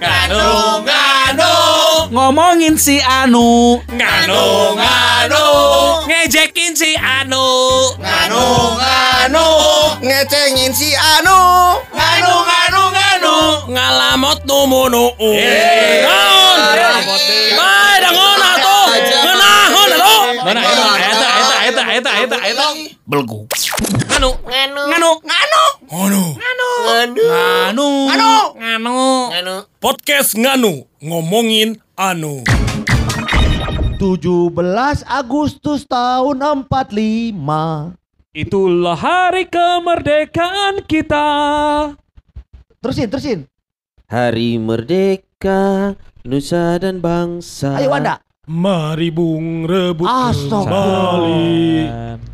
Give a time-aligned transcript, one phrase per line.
[0.00, 1.52] Nganu, nganu,
[2.10, 3.78] Ngomongin si Anu.
[3.86, 4.42] nganu,
[4.74, 5.44] nganu,
[6.10, 7.46] Ngejekin si Anu.
[8.02, 8.42] nganu,
[8.82, 9.46] nganu,
[10.02, 11.38] ngecengin si Anu.
[11.94, 13.34] nganu, nganu, nganu.
[13.70, 15.04] Ngalamot numunu.
[16.02, 16.58] Naon?
[17.58, 18.86] Bae dangon atuh.
[19.22, 20.22] Ngeunahon atuh.
[20.44, 20.60] Mana
[21.94, 22.66] eta eta eta.
[23.06, 23.46] Belgu.
[24.18, 24.30] Anu.
[24.42, 24.82] Nganu.
[24.90, 25.10] Nganu.
[25.22, 25.62] Nganu.
[25.94, 26.22] Anu.
[26.34, 26.68] Nganu.
[27.70, 27.88] Anu.
[28.10, 28.30] Nganu.
[28.58, 28.98] Nganu.
[29.30, 29.54] Nganu.
[29.78, 32.42] Podcast Nganu ngomongin Anu.
[34.02, 34.50] 17
[35.06, 37.94] Agustus tahun 45
[38.34, 41.28] Itulah hari kemerdekaan kita.
[42.82, 43.40] Terusin, terusin
[44.10, 45.94] Hari Merdeka
[46.26, 47.78] Nusa dan Bangsa.
[47.78, 51.16] Ayo Wanda Mari bung rebut Astaga.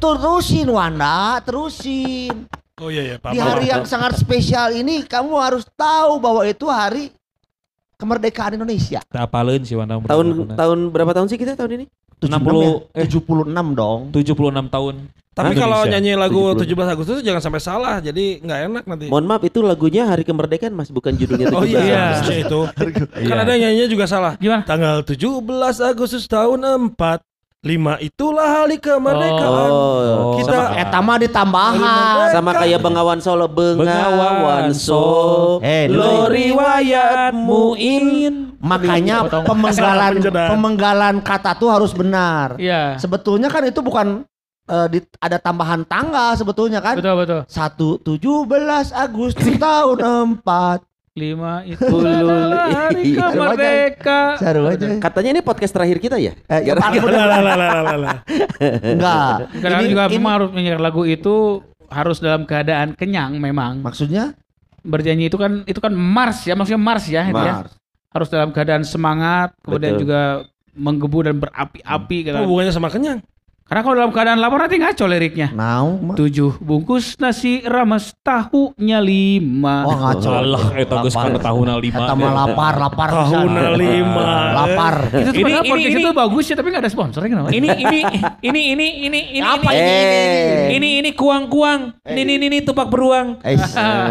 [0.03, 2.51] Terusin Wanda, terusin
[2.83, 7.15] Oh iya ya, Di hari yang sangat spesial ini Kamu harus tahu bahwa itu hari
[7.95, 10.03] Kemerdekaan Indonesia Tapaleun sih Wanda.
[10.03, 11.87] Tahun tahun berapa tahun sih kita tahun ini?
[12.19, 13.07] 76 eh.
[13.07, 14.95] 76 dong 76 tahun.
[15.41, 15.65] Tapi Indonesia.
[15.65, 16.77] kalau nyanyi lagu 70.
[16.77, 19.07] 17 Agustus jangan sampai salah, jadi nggak enak nanti.
[19.09, 22.05] Mohon maaf itu lagunya Hari Kemerdekaan Mas bukan judulnya 17 Oh iya, Iya.
[22.39, 22.61] itu.
[23.21, 23.27] Iya.
[23.27, 24.37] Kan ada nyanyinya juga salah.
[24.37, 24.63] Gimana?
[24.63, 25.17] Tanggal 17
[25.81, 26.61] Agustus tahun
[26.93, 27.61] 45
[28.01, 29.69] itulah hari kemerdekaan.
[29.69, 35.61] Oh, Kita sama, Eta mah ditambahan sama kayak Bengawan Solo Bengawan Bengawan So.
[35.61, 38.35] Eh, lo riwayatmu in.
[38.61, 42.97] Makanya pemenggalan pemenggalan kata tuh harus benar Iya.
[42.97, 44.29] Sebetulnya kan itu bukan
[44.71, 47.41] eh, di- ada tambahan tanggal sebetulnya kan Betul betul.
[47.47, 53.27] satu tujuh belas Agustus tahun empat Lima itu adalah hari Iya.
[53.29, 54.35] kemerdekaan.
[54.37, 56.39] seru aja Katanya ini podcast terakhir kita ya?
[56.41, 58.17] eh, ya, Lah, lah, lah, lah,
[58.87, 61.35] enggak Karena Ini- juga ini- memang harus menyanyikan lagu itu
[61.87, 63.83] harus dalam keadaan kenyang memang.
[63.83, 64.39] maksudnya
[64.81, 67.55] Bernyanyi itu kan itu kan mars ya, maksudnya mars ya, itu ya.
[67.61, 67.73] Mars.
[68.09, 70.03] Harus dalam keadaan semangat, kemudian Betul.
[70.03, 70.21] juga
[70.73, 72.41] menggebu dan berapi-api kan.
[72.41, 73.21] hubungannya sama kenyang?
[73.71, 75.55] Karena kalau dalam keadaan lapar nanti ngaco liriknya.
[75.55, 76.19] Now, mah.
[76.19, 79.87] Tujuh bungkus nasi rames tahunya lima.
[79.87, 80.27] Oh ngaco.
[80.27, 81.31] Alah, eta geus Lapar.
[81.31, 82.03] kana tahunna lima.
[82.03, 83.09] Eta mah lapar, lapar.
[83.15, 83.73] Tahun pisan.
[83.79, 84.27] lima.
[84.59, 84.95] Lapar.
[85.15, 87.49] Itu tuh Ini- padahal ini- podcast ini- itu bagus ya tapi nggak ada sponsornya kenapa?
[87.55, 87.99] Ini ini
[88.43, 90.03] ini ini ini ini Apa ini ini?
[90.03, 90.67] Eh.
[90.75, 91.81] ini ini kuang-kuang.
[92.03, 93.39] Ini ini ini tupak beruang.
[93.41, 93.55] Eh,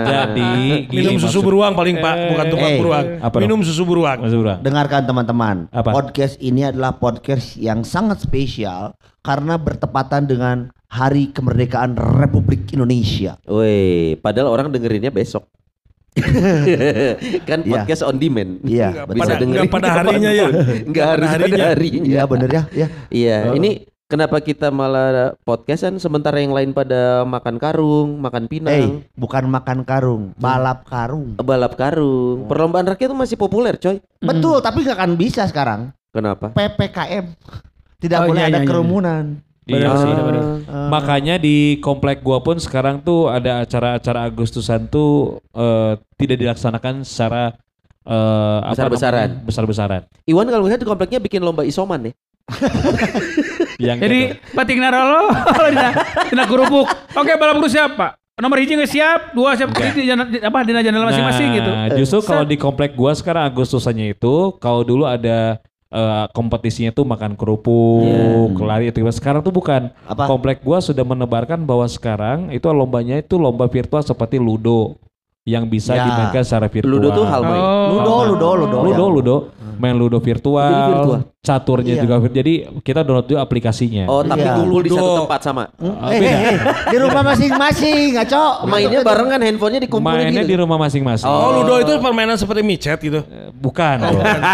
[0.08, 0.48] Jadi
[0.88, 2.78] Minum susu beruang paling Pak, bukan tupak Eh.
[2.80, 3.06] beruang.
[3.36, 4.24] Minum susu beruang.
[4.64, 5.68] Dengarkan teman-teman.
[5.84, 8.96] Podcast ini adalah podcast yang sangat spesial
[9.30, 10.58] karena bertepatan dengan
[10.90, 13.38] Hari Kemerdekaan Republik Indonesia.
[13.46, 15.46] Woi, padahal orang dengerinnya besok.
[17.46, 17.74] kan Iya.
[17.78, 18.58] podcast on demand.
[18.66, 19.22] Iya, betul.
[19.22, 20.48] pada- nggak pada harinya ya.
[20.82, 21.66] Enggak harus pada harinya.
[21.70, 22.02] harinya.
[22.04, 22.88] Iya bener ya, ya.
[23.08, 23.70] Iya, ini
[24.10, 29.86] kenapa kita malah podcastan sementara yang lain pada makan karung, makan Eh, pinang, bukan makan
[29.86, 31.38] karung, balap karung.
[31.38, 32.50] balap karung.
[32.50, 34.02] Perlombaan rakyat itu masih populer, coy.
[34.20, 35.94] Betul, tapi nggak akan bisa sekarang.
[36.10, 36.50] Kenapa?
[36.50, 37.26] PPKM.
[38.00, 38.70] Tidak Oh, boleh iya, ada iya, iya.
[38.70, 39.26] kerumunan.
[39.70, 40.10] Iya sih.
[40.10, 47.06] Eh, Makanya di komplek gua pun sekarang tuh ada acara-acara Agustusan tuh eh, tidak dilaksanakan
[47.06, 47.54] secara
[48.02, 49.30] eh, apa Besar-besaran.
[49.46, 50.02] Besar-besaran.
[50.26, 52.14] Iwan kalau lihat di kompleknya bikin lomba isoman ya.
[53.80, 54.20] Yang Jadi
[54.58, 55.30] pating narolo
[56.30, 56.90] dina gurubuk.
[57.14, 58.18] Oke balap guru siapa?
[58.40, 59.70] Nomor hiji nggak siap, dua siap.
[59.70, 61.72] Jadi di, di- apa di jendela masing-masing gitu.
[61.76, 67.06] Nah, justru kalau di komplek gua sekarang Agustusannya itu kalau dulu ada eh, kompetisinya tuh
[67.06, 69.90] makan kerupuk, lari itu sekarang tuh bukan.
[70.06, 70.30] Apa?
[70.30, 74.98] Komplek gua sudah menebarkan bahwa sekarang itu lombanya itu lomba virtual seperti ludo
[75.50, 76.06] yang bisa Ya.
[76.06, 76.94] dimainkan secara virtual.
[76.94, 77.58] Ludo tuh hal main.
[77.60, 77.88] Oh.
[77.92, 78.78] Ludo, ludo, ludo.
[78.84, 79.10] Ludo, ya.
[79.12, 79.36] ludo,
[79.76, 81.20] main ludo virtual, Jadi virtual.
[81.40, 82.02] caturnya Iya.
[82.04, 84.04] juga Jadi kita download dulu aplikasinya.
[84.06, 84.54] Oh, tapi Iya.
[84.56, 85.18] kumpul di satu Ludo.
[85.24, 85.64] tempat sama.
[85.76, 86.30] Ah, Eh, beda.
[86.30, 88.44] eh, eh, di rumah masing-masing, ngaco.
[88.66, 90.52] Mainnya bareng kan handphonenya dikumpulin Mainnya gitu.
[90.52, 91.26] di rumah masing-masing.
[91.26, 93.20] Oh, Ludo itu permainan seperti micet gitu.
[93.20, 93.98] Eh, Bukan.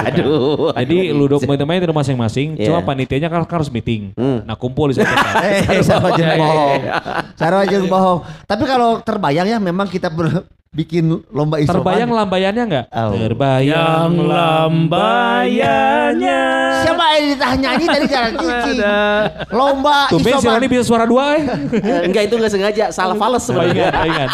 [0.09, 0.73] Aduh.
[0.73, 2.69] Jadi ludo main di rumah masing-masing, Iya.
[2.69, 4.13] cuma panitianya kan harus meeting.
[4.13, 4.41] Hmm.
[4.43, 5.33] Nah kumpul di satu tempat.
[5.71, 6.81] Eh, sama aja bohong.
[7.35, 8.19] Sama aja bohong.
[8.43, 10.45] Tapi kalau terbayang ya memang kita ber-
[10.75, 11.79] bikin lomba isoman.
[11.79, 12.91] Terbayang lambayannya nggak?
[12.91, 13.15] Oh.
[13.15, 15.49] Terbayang lambayannya.
[16.83, 18.83] Siapa yang ditanya nyanyi tadi jalan cici?
[19.55, 20.59] Lomba Tumben si isoman.
[20.59, 21.47] Roni bisa suara dua eh.
[22.03, 23.87] Enggak itu enggak sengaja, salah fals sebenarnya.
[23.87, 24.29] Ingat, ingat.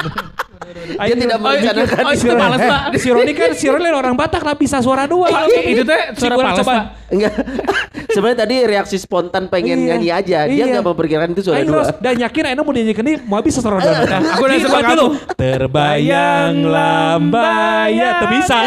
[0.73, 2.01] Dia tidak merencanakan.
[2.01, 2.81] Oh, itu males, Pak.
[2.95, 5.27] Si Roni kan, si Roni orang Batak lah bisa suara dua.
[5.47, 6.63] Itu teh suara coba.
[6.63, 6.81] Pak.
[7.11, 7.33] Enggak.
[8.15, 9.87] Sebenarnya tadi reaksi spontan pengen Iya.
[9.89, 10.39] nyanyi aja.
[10.45, 10.63] Dia Iya.
[10.69, 11.83] enggak memperkirakan itu suara Ayo, dua.
[11.97, 13.91] Dan yakin Aino mau nyanyikan ini mau bisa suara dua.
[14.35, 15.07] Aku udah Dibuat sepakat dulu.
[15.33, 18.09] Terbayang lambaya.
[18.17, 18.57] Tuh bisa.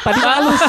[0.00, 0.60] Tadi halus.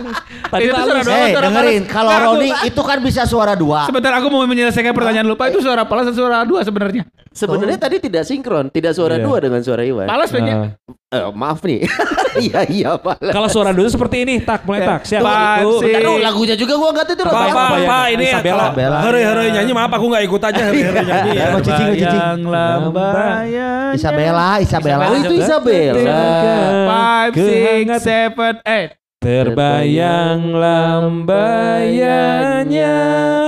[0.52, 0.86] Tadi Itu halus.
[0.86, 1.82] suara dua, Eh, suara dengerin.
[1.86, 3.80] Kalau Nggak, Roni itu kan bisa suara dua.
[3.84, 7.04] Sebentar aku mau menyelesaikan pertanyaan lupa itu suara Palas atau suara dua sebenarnya.
[7.30, 9.24] Sebenarnya tadi tidak sinkron, tidak suara Iya.
[9.24, 10.06] dua dengan suara Iwan.
[10.06, 10.56] Palas banyak.
[10.56, 10.70] Nah,
[11.06, 11.86] Eh, maaf nih.
[12.36, 13.32] Iya iya Palas.
[13.32, 15.08] kalau suara dulu seperti ini, tak mulai tak.
[15.08, 15.24] Siap.
[15.24, 15.80] Five, Tuh.
[15.80, 15.94] six.
[15.96, 17.48] Aduh, lagunya juga gua enggak tahu Pak, apa.
[17.48, 18.66] pak, pak, ini Isabella.
[19.00, 21.46] hari-hari nyanyi maaf aku nggak ikut aja hari-hari nyanyi ya.
[21.56, 22.12] Cicing, cicing.
[22.12, 23.68] Yang lambayanya.
[23.96, 25.04] Isabella, Isabella.
[25.08, 26.20] Oh, itu Isabella.
[26.84, 28.90] Five, six, Kehangat- seven, eight.
[29.16, 30.40] Terbayang
[31.66, 32.92] lambayanya.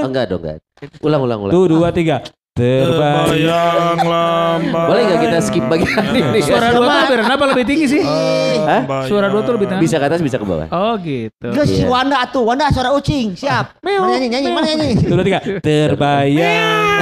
[0.01, 0.59] Enggak dong, enggak.
[1.03, 1.53] Ulang ulang ulang.
[1.53, 2.23] Tuh dua tiga.
[2.59, 3.27] Terbayang.
[3.31, 4.87] Terbayang lambat.
[4.91, 6.41] Boleh nggak kita skip bagian ini?
[6.43, 8.03] Suara dua tuh biar kenapa lebih tinggi sih?
[8.03, 8.83] Hah?
[9.07, 9.83] Suara dua tuh lebih tinggi.
[9.87, 10.67] Bisa ke atas, bisa ke bawah.
[10.75, 11.49] Oh gitu.
[11.55, 11.87] Gus, Iya.
[11.87, 13.79] Wanda tuh, Wanda suara ucing, siap.
[13.79, 14.95] Mana nyanyi, nyanyi, mana nyanyi.
[15.07, 15.39] Dua tiga.
[15.63, 16.99] Terbayang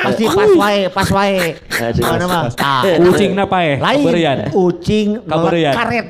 [0.00, 1.38] Pasti pas wae, pas wae.
[2.00, 2.42] Mana mah?
[2.56, 3.76] Ah, Ucing napa eh?
[3.76, 4.04] lain.
[4.52, 5.08] Ucing
[5.74, 6.06] karet.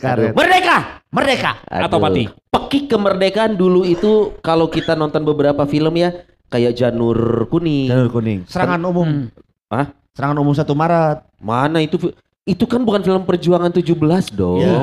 [0.00, 0.32] karet.
[0.32, 0.78] Merdeka,
[1.12, 1.52] merdeka.
[1.68, 2.24] Atau mati.
[2.48, 7.92] Pekik kemerdekaan dulu itu kalau kita nonton beberapa film ya kayak Janur Kuning.
[7.92, 8.38] Jalur kuning.
[8.48, 9.08] Serangan umum.
[9.08, 9.26] Hmm.
[9.68, 9.86] Hah?
[10.16, 11.18] Serangan umum 1 Maret.
[11.38, 11.96] Mana itu
[12.48, 13.92] itu kan bukan film perjuangan 17
[14.32, 14.64] dong.
[14.64, 14.80] Iya.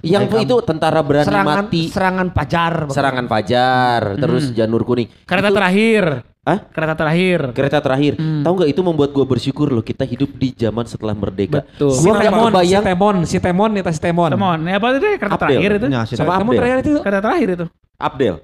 [0.00, 1.82] Yang Mereka- itu tentara berani Serangan mati.
[1.88, 2.72] serangan pajar.
[2.88, 5.08] Serangan Fajar, terus Janur Kuning.
[5.24, 6.04] Kereta Itu- terakhir.
[6.40, 6.58] Hah?
[6.66, 7.40] Kereta terakhir.
[7.52, 8.12] Kereta terakhir.
[8.16, 8.40] Hmm.
[8.40, 11.68] Tahu nggak itu membuat gue bersyukur loh kita hidup di zaman setelah merdeka.
[11.68, 11.92] Betul.
[11.92, 12.82] Si Gua nggak Temon, si kebayang.
[12.82, 14.30] Temon, si Temon, nih si Temon.
[14.32, 15.14] Temon, ya apa itu deh?
[15.20, 15.48] Kereta Abdel.
[15.52, 15.86] terakhir itu.
[15.92, 16.58] Ya, si Sama Temon Abdel.
[16.64, 16.92] terakhir itu.
[17.04, 17.66] Kereta terakhir itu.
[18.00, 18.34] Abdel.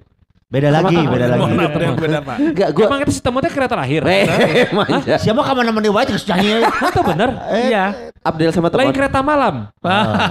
[0.57, 1.41] Beda lagi, beda lagi.
[1.45, 2.37] Mohon maaf, yang beda pak.
[2.41, 4.01] Enggak, gue Emang itu si Temon teh kereta terakhir.
[4.09, 4.25] Eh,
[4.73, 5.15] manja.
[5.21, 6.65] Siapa kamu nemenin wae terus nyanyi.
[6.65, 7.29] Itu bener.
[7.53, 7.85] Iya.
[8.25, 8.97] Abdel sama Lain teman.
[8.97, 9.55] kereta malam.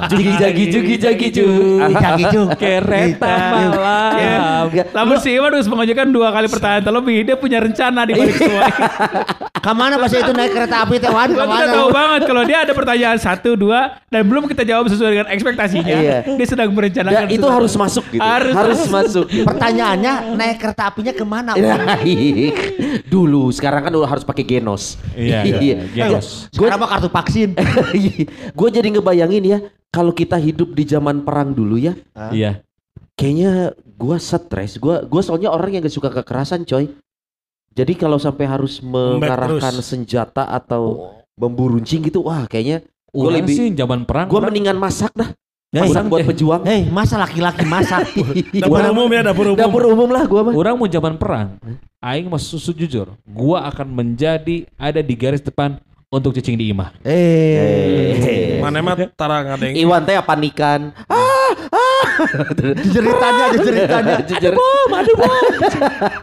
[0.09, 1.47] Jugi jagi jugi jagi ju.
[1.93, 2.49] Jagi Jung.
[2.57, 4.65] Kereta malam.
[4.97, 7.17] Lamun si Iwan harus mengajukan dua kali pertanyaan terlebih.
[7.21, 8.65] Dia punya rencana di balik semua.
[9.61, 11.29] Ke mana pas itu naik kereta api teh Wan?
[11.33, 15.09] Lo kita tahu banget kalau dia ada pertanyaan satu, dua, dan belum kita jawab sesuai
[15.09, 15.95] dengan ekspektasinya.
[15.95, 16.17] Iya.
[16.35, 17.29] Dia sedang merencanakan.
[17.29, 18.21] Itu harus masuk gitu.
[18.21, 19.25] Harus masuk.
[19.25, 21.51] Pertanyaannya naik kereta apinya ke mana?
[21.53, 22.53] Baik.
[23.05, 24.95] Dulu sekarang kan udah harus pakai genos.
[25.13, 26.47] Iya, iya, genos.
[26.51, 27.49] Gue Sekarang mah kartu vaksin.
[28.59, 29.59] gue jadi ngebayangin ya
[29.89, 31.95] kalau kita hidup di zaman perang dulu ya,
[32.31, 32.59] Iya.
[33.15, 34.75] kayaknya gue stres.
[34.75, 36.91] Gue gue soalnya orang yang gak suka kekerasan, coy.
[37.75, 43.67] Jadi kalau sampai harus mengarahkan senjata atau bambu runcing gitu, wah kayaknya gue lebih sih
[43.71, 44.27] zaman perang.
[44.27, 45.31] gue mendingan masak dah.
[45.75, 46.61] Hei, Masak buat pejuang.
[46.63, 48.07] Hei, masa laki-laki masak?
[48.63, 49.59] Dapur umum ya, dapur umum.
[49.59, 50.53] Dapur umum lah gue mah.
[50.55, 51.59] Orang mau zaman perang,
[51.99, 55.75] aing mas susu jujur, gua akan menjadi ada di garis depan
[56.07, 56.95] untuk cicing di imah.
[57.03, 59.75] Eh, Mana mah tara ngadeng.
[59.75, 60.95] Iwan teh panikan.
[61.11, 61.51] Ah,
[62.93, 64.15] ceritanya aja ceritanya.
[64.23, 64.53] Jujur.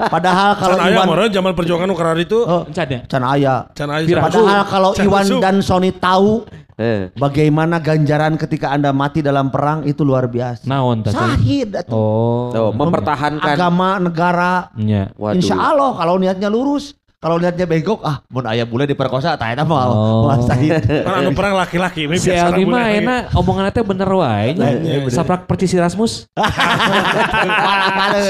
[0.08, 2.38] Padahal kalau Can aya Iwan meureun zaman perjuangan nu karar itu.
[2.42, 3.56] Oh, can aya.
[3.74, 4.06] Can aya.
[4.20, 6.44] Padahal kalau Can Iwan dan Sony tahu
[6.80, 7.12] Eh.
[7.14, 10.64] bagaimana ganjaran ketika Anda mati dalam perang itu luar biasa.
[10.64, 11.04] Naon?
[11.04, 11.94] Sahid atuh.
[11.94, 12.48] Oh.
[12.48, 13.44] Oh, mempertahankan.
[13.44, 14.72] agama negara.
[15.14, 15.36] Waduh.
[15.36, 19.62] Insya Allah kalau niatnya lurus, kalau niatnya bengkok, ah, mun ayah boleh diperkosa, tak eta
[19.62, 20.26] mah Oh.
[20.42, 20.74] sahid.
[20.82, 24.52] Kan anu perang laki-laki ini Si biasa Aldi rambut mah enak omongan teh bener wae
[24.52, 24.66] nya.
[25.06, 26.26] Saprak percis si Rasmus.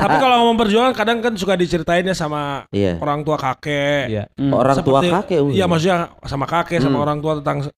[0.00, 2.96] Tapi kalau ngomong perjuangan kadang kan suka diceritain ya sama Iya.
[2.96, 4.04] orang tua kakek.
[4.08, 4.22] Iya.
[4.48, 5.38] Orang tua kakek.
[5.52, 7.04] Iya maksudnya sama kakek sama Hmm.
[7.04, 7.68] orang tua tentang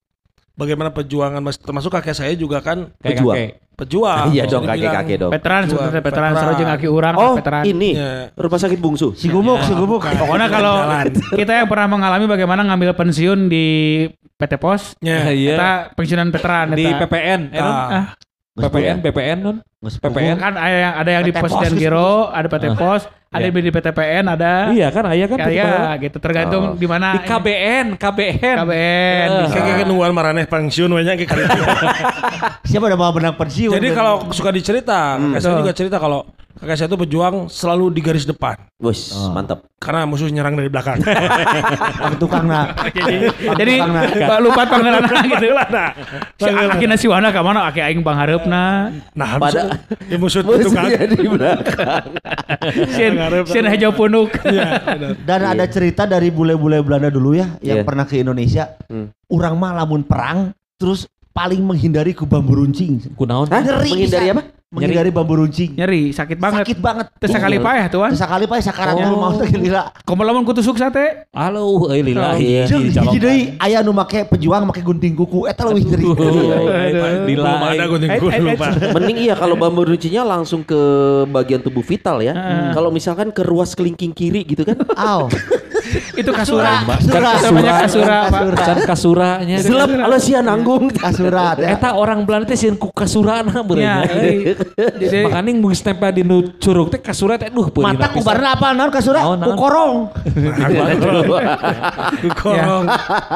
[0.58, 3.36] bagaimana perjuangan mas- termasuk kakek saya juga kan Kayak Pejuang.
[3.36, 3.52] kakek.
[3.78, 4.24] pejuang.
[4.28, 5.30] Iya dong kakek-kakek dong.
[5.30, 7.62] Veteran sebenarnya veteran sarojeng kaki urang Oh, veteran.
[7.62, 8.34] ini Iya.
[8.34, 9.14] rumah sakit bungsu.
[9.14, 10.02] Si gumuk, si gumuk.
[10.02, 10.82] Pokoknya kalau
[11.30, 13.66] kita yang pernah mengalami bagaimana ngambil pensiun di
[14.34, 15.30] PT Pos, Iya.
[15.30, 15.50] Iya.
[15.52, 16.98] kita pensiunan veteran Di eta.
[17.00, 17.62] PPN, eh?
[17.62, 17.86] Ah.
[17.88, 18.04] Ah,
[18.58, 19.56] PPN, PPN non?
[19.78, 20.34] PPN.
[20.36, 23.60] kan ada yang ada yang di Pos dan Giro, ada PT Pos, ada Iya.
[23.60, 25.36] di PTPN, ada Iya kan, ayah kan.
[25.44, 25.68] ya
[26.00, 28.56] gitu tergantung di mana Di KBN, KBN.
[28.56, 29.28] KBN.
[29.44, 29.58] Bisa.
[29.60, 31.44] Kayak nungguan maraneh pensiun we nya kayak gitu.
[32.72, 33.68] Siapa udah mau benang pensiun?
[33.68, 36.24] Jadi kalau suka dicerita, kakek saya juga cerita kalau
[36.58, 39.66] kakek saya itu pejuang selalu di garis depan Wes, mantap.
[39.78, 40.98] karena musuh nyerang dari belakang.
[42.02, 42.70] Pak tukang nah.
[43.54, 43.78] Jadi
[44.38, 45.66] lupa panggilan gitu lah.
[45.66, 45.90] nah,
[46.34, 48.90] Si akhirnya si Wana ka mana aki aing pangharepna.
[49.12, 50.86] nah Pada- musuh, ya musuh itu tukang.
[50.86, 52.06] Musuhnya di belakang.
[52.88, 53.14] Sieun
[53.46, 54.30] sieun hejo punuk.
[55.28, 57.86] Dan ada cerita dari bule-bule Belanda dulu ya yang Iya.
[57.86, 58.78] pernah ke Indonesia.
[58.86, 59.10] Hmm.
[59.26, 62.98] Urang mah lamun perang terus paling menghindari ku bambu runcing.
[63.14, 63.46] Kunaon?
[63.46, 64.42] Ngeri Menghindari apa?
[64.68, 65.80] Menghindari bambu runcing.
[65.80, 66.60] Nyeri sakit banget.
[66.60, 67.08] Sakit banget.
[67.16, 68.12] Terus sekali payah tuan.
[68.12, 69.16] Terus sekali pak sakarat Oh.
[69.16, 69.88] mau gila.
[70.04, 71.24] Komo lamun kutusuk sate.
[71.32, 72.44] Halo, eh lillahi.
[72.44, 72.64] Iya.
[72.68, 76.04] Jeung hiji deui aya nu make pejuang make gunting kuku eta leuwih ngeri.
[76.04, 77.16] Lillahi.
[77.32, 78.66] Belum ada gunting Eh, kuku eh, eh, lupa.
[78.92, 80.80] Mending iya kalau bambu runcinya langsung ke
[81.32, 82.36] bagian tubuh vital ya.
[82.76, 84.76] Kalau misalkan ke ruas kelingking kiri gitu kan.
[84.84, 85.32] Aw.
[86.20, 86.84] Itu kasura.
[86.84, 88.40] Bukan Namanya kasura, Pak.
[88.60, 89.56] Can kasuranya.
[89.64, 90.92] Selep ala sia nanggung.
[90.92, 91.64] Kasura teh.
[91.64, 96.54] Eta orang Belanda teh sieun ku kasurana jadi, jadi Makanya mun geus tempel di nu
[96.62, 99.26] curug teh kasura teh duh peulina Mata kubarna apa naon kasura?
[99.26, 99.50] Naon, naon?
[99.50, 99.94] Ku korong.
[102.54, 102.64] ya,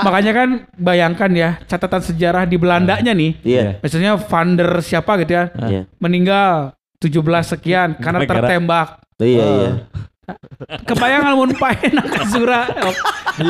[0.07, 3.43] makanya kan bayangkan ya catatan sejarah di Belandanya nih.
[3.43, 3.83] Iya.
[3.83, 5.45] Misalnya Van der siapa gitu ya.
[5.67, 5.83] Iya.
[5.99, 9.03] Meninggal 17 sekian karena tertembak.
[9.19, 9.71] Iya, iya.
[10.87, 12.71] Kebayang mun paena kasura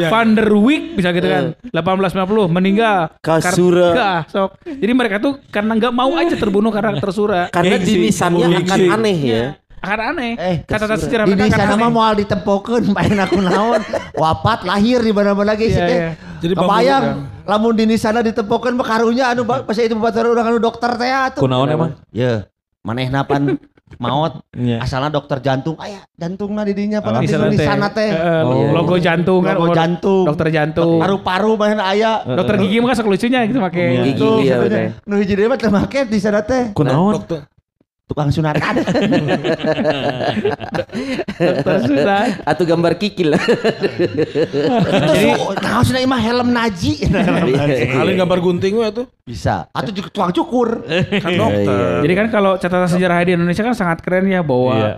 [0.09, 3.89] Van der Wijk bisa gitu kan 1890 meninggal Kasura.
[3.93, 4.51] Kar- sok.
[4.65, 7.93] Jadi mereka tuh karena nggak mau aja terbunuh karena tersura Karena Gengsi.
[8.01, 8.83] dinisannya akan Gengsi.
[8.89, 9.45] aneh ya.
[9.83, 10.95] akan aneh Eh, kasura.
[10.97, 13.83] sejarah Di mereka sana akan mah aneh moal ditempokeun main aku naon.
[14.15, 15.93] Wafat lahir di mana-mana geus Iya, teh.
[15.93, 16.09] iya.
[16.39, 17.05] Jadi Kebayang
[17.45, 21.43] lamun di sana ditempokeun mah karunya anu pas itu batur urang anu dokter teh atuh.
[21.43, 21.91] Kunaon emang?
[22.09, 22.47] Ya,
[22.81, 23.59] manehna pan
[23.97, 24.81] maot Iya.
[24.81, 28.09] asalna dokter jantung aya jantungna di dinya pan Di di sana teh.
[28.09, 28.11] teh.
[28.13, 28.73] Eh, Oh.
[28.73, 30.25] logo jantung kan Logo oh, jantung.
[30.25, 32.23] dokter jantung Paru-paru manehna aya.
[32.23, 34.03] dokter gigi mah kan lucunya gitu pakai Iya.
[34.05, 34.57] Gigi, Tuh, iya.
[35.05, 36.71] Nu hiji deui mah teu make di sana teh.
[36.73, 37.19] Kunaon?
[38.03, 38.77] Tukang sunatan.
[41.39, 43.33] dokter sudah Atau gambar kikil.
[43.33, 46.99] Itu su- naon cenah imah helm naji.
[47.95, 49.07] Kali gambar gunting we tuh.
[49.23, 49.71] Bisa.
[49.71, 50.83] Atau juga tukang cukur.
[51.15, 52.03] Kan dokter.
[52.03, 54.93] jadi kan kalau catatan sejarah di Indonesia kan sangat keren ya bahwa Iya.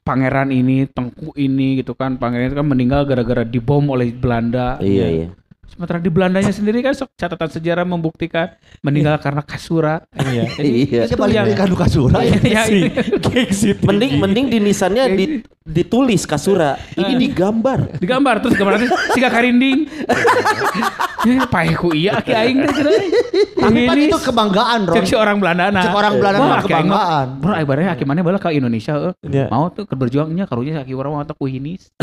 [0.00, 5.06] pangeran ini tengku ini gitu kan pangeran itu kan meninggal gara-gara dibom oleh Belanda Iya,
[5.08, 5.26] iya.
[5.72, 10.44] Sementara di Belandanya sendiri kan catatan sejarah membuktikan meninggal karena kasura Iya.
[10.60, 11.00] Iya.
[11.08, 12.20] Bisa balik yang- kasura.
[12.20, 13.72] ya ini Gengsi.
[13.80, 15.24] Mending mending dinisannya di,
[15.64, 16.76] ditulis kasura.
[16.92, 17.96] Ini digambar.
[17.96, 19.88] digambar terus gambar nanti siga karinding
[21.22, 22.92] ya paeku iya aki aing teh cenah.
[23.62, 24.94] Tapi kan Ini itu kebanggaan, Ron.
[24.98, 25.86] cek si orang Belanda nah.
[25.86, 27.26] Cek orang Belanda mah mah, kebanggaan.
[27.38, 29.14] Bro, ibaratnya aki mana bala ke Indonesia eh.
[29.22, 29.46] Iya.
[29.48, 31.94] Mau tuh berjuangnya karunya aki orang mau ku hinis.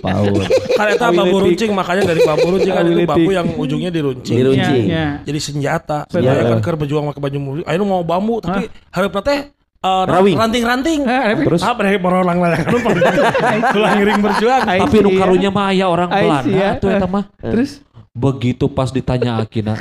[0.00, 0.40] Paul.
[0.74, 1.44] Kan eta Awi bambu letik.
[1.44, 4.36] runcing makanya dari bambu runcing kan itu bambu yang ujungnya diruncing.
[4.40, 4.84] Diruncing.
[4.88, 5.06] Iya, iya.
[5.28, 5.98] Jadi senjata.
[6.08, 7.64] Saya kan keur berjuang pakai baju mulik.
[7.68, 9.52] Ayo mau bambu tapi harapna teh
[9.84, 10.36] eh, Rawing.
[10.40, 11.04] ranting-ranting.
[11.04, 11.60] Eh, Terus?
[11.60, 12.78] Ah, dari orang lain lu
[13.76, 14.60] pulang ngiring berjuang.
[14.64, 15.20] Tapi nu see, ya.
[15.20, 16.80] karunya mah aya orang Belanda ya.
[16.80, 17.28] tuh eta mah.
[17.36, 19.74] Terus Begitu pas ditanya Akina,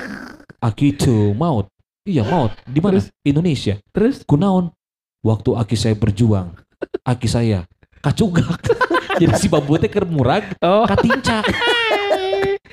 [0.57, 0.97] Aki
[1.37, 1.69] maut.
[2.01, 2.49] Iya maut.
[2.65, 2.97] Di mana?
[3.21, 3.77] Indonesia.
[3.93, 4.73] terus Kunaon?
[5.21, 6.51] Waktu Aki saya berjuang,
[7.13, 7.69] Aki saya
[8.01, 8.57] kacugak.
[9.21, 11.45] Jadi si bambu teh keur murag, oh katincak.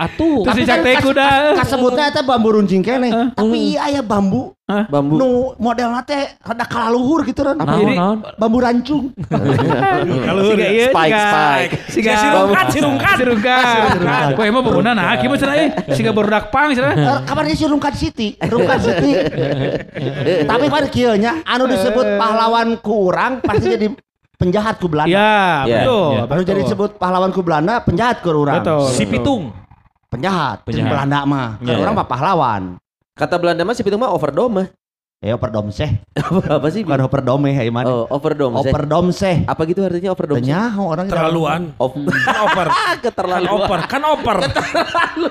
[0.01, 0.41] Atuh.
[0.49, 1.29] terus dicak teh kuda.
[1.61, 3.37] Kasebutna eta bambu runcing kene.
[3.37, 5.19] Tapi iya aya bambu Bambu.
[5.19, 5.29] nu
[5.59, 7.43] modelna teh rada kalaluhur gitu.
[7.43, 8.19] Naon, Jadi- naon?
[8.39, 9.11] Bambu rancung.
[10.31, 11.73] Kalau Siga ieu Spike, spike.
[11.91, 13.17] Siga Sirungkat, sirungkat.
[13.19, 14.27] Sirungkat.
[14.39, 16.71] Kowe emang bangunan nah cenah eh siga barudak pang.
[16.73, 18.29] Eh, Kapan dia si Rungkat City?
[18.39, 19.11] Rungkat City.
[20.51, 23.89] Tapi kan kieu nya anu disebut pahlawan ku urang pasti jadi
[24.37, 25.13] penjahat ku Belanda.
[25.13, 26.09] Ya, Ya, betul.
[26.15, 26.23] ya.
[26.31, 28.63] Anu jadi disebut pahlawan ku Belanda penjahat ku urang.
[28.63, 28.87] Betul.
[28.93, 29.53] Si Pitung.
[30.11, 30.67] Penjahat.
[30.67, 30.91] Penjahat.
[30.91, 31.49] Belanda mah.
[31.57, 31.99] Kan Ya, orang ya.
[31.99, 32.63] mah pahlawan.
[33.15, 34.67] Kata Belanda mah si Pitung mah overdome.
[35.21, 36.01] Ya overdome seh.
[36.49, 36.81] Apa sih?
[36.81, 37.85] Bukan overdome ya iman.
[37.85, 38.57] Oh, overdome.
[38.59, 38.73] Seh.
[38.73, 39.37] Overdome seh.
[39.45, 40.41] Apa gitu artinya overdome?
[40.41, 40.49] Seh?
[40.49, 41.61] Tanya orang terlaluan.
[41.77, 41.95] Ov-
[42.27, 42.67] Kan over.
[42.67, 43.53] Kan Keterlaluan.
[43.55, 43.79] over.
[43.87, 44.37] Kan over.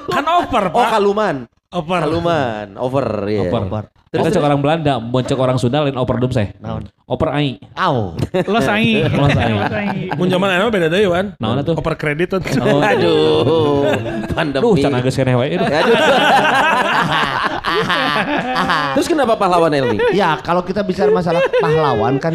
[0.08, 0.90] Kan over, Oh, Pak.
[0.94, 1.36] kaluman.
[1.70, 2.02] Over.
[2.02, 3.46] Kaluman, over ya.
[3.46, 3.94] Oper.
[4.10, 6.50] Terus, Terus cek orang Belanda, cek orang Sunda lain oper dum saya.
[6.58, 6.90] Naon?
[7.06, 7.62] Oper ai.
[7.78, 8.18] Au.
[8.50, 9.06] Lo sangi.
[9.22, 9.54] Lo sangi.
[9.54, 10.10] Lo sangi.
[10.18, 11.38] Mun zaman enak beda deui wan.
[11.38, 11.78] Naon atuh?
[11.78, 12.42] Over kredit tuh.
[12.58, 13.86] Oh, Aduh.
[14.34, 14.66] Pandemi.
[14.66, 15.62] Duh, can geus keneh wae.
[15.62, 15.70] Aduh.
[18.98, 20.02] Terus kenapa pahlawan Elmi?
[20.18, 22.34] Ya, kalau kita bicara masalah pahlawan kan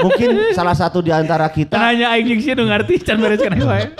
[0.00, 3.92] mungkin salah satu di antara kita Hanya aing sieun nu ngarti can beres kana wae.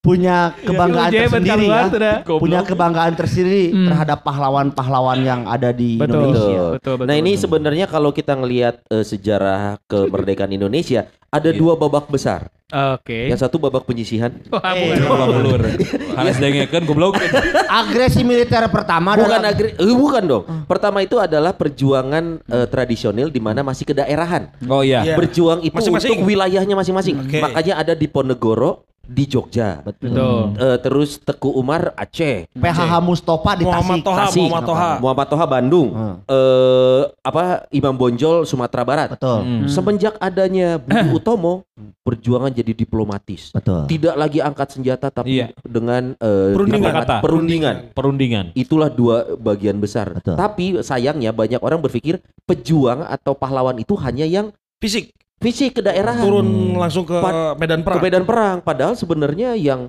[0.00, 1.92] Punya kebanggaan Iya, tersendiri luar ya.
[1.92, 2.16] tuh dah.
[2.24, 3.86] Punya kebanggaan tersendiri Hmm.
[3.86, 6.32] terhadap pahlawan-pahlawan yang ada di Betul.
[6.32, 6.40] Indonesia.
[6.40, 6.68] Betul.
[6.72, 7.42] Betul, betul, nah ini betul.
[7.42, 12.48] sebenarnya kalau kita ngelihat eh, sejarah kemerdekaan Indonesia ada dua babak besar.
[12.70, 13.26] Oke.
[13.26, 14.30] Yang satu babak penyisihan.
[14.54, 14.94] Wah, Eh.
[16.16, 17.18] Hanes dengekeun goblok.
[17.80, 20.44] Agresi militer pertama Bukan adalah agri, eh, bukan dong.
[20.64, 24.48] Pertama itu adalah perjuangan eh, tradisional di mana masih kedaerahan.
[24.64, 25.04] Oh iya.
[25.04, 25.14] Iya.
[25.14, 26.10] Berjuang itu Masing-masing.
[26.14, 27.14] untuk wilayahnya masing-masing.
[27.20, 27.38] Oke.
[27.38, 29.82] Makanya ada di Ponegoro, di Jogja.
[29.82, 30.54] Betul.
[30.54, 32.46] Eh, terus Teku Umar Aceh.
[32.52, 34.06] PHH Mustafa di Muhammad Tasik.
[34.06, 34.42] Toha, Tasik.
[34.44, 34.90] Muhammad Toha.
[35.02, 35.88] Muhammad Toha Bandung.
[35.90, 36.16] Hmm.
[36.24, 39.08] Eh apa Imam Bonjol Sumatera Barat.
[39.10, 39.38] Betul.
[39.42, 39.66] Hmm.
[39.66, 41.66] Semenjak adanya Budi Utomo,
[42.00, 43.50] perjuangan jadi diplomatis.
[43.50, 43.90] Betul.
[43.90, 45.46] Tidak lagi angkat senjata tapi Iya.
[45.62, 46.92] dengan eh, Perundingan.
[47.02, 47.16] Kata.
[47.18, 47.76] perundingan.
[47.90, 48.44] Perundingan.
[48.54, 50.14] Itulah dua bagian besar.
[50.14, 50.38] Betul.
[50.38, 55.12] Tapi sayangnya banyak orang berpikir pejuang atau pahlawan itu hanya yang Fisik.
[55.40, 58.02] Fisik ke daerah Turun langsung ke Pat- medan ke perang.
[58.04, 58.56] medan perang.
[58.60, 59.88] Padahal sebenarnya yang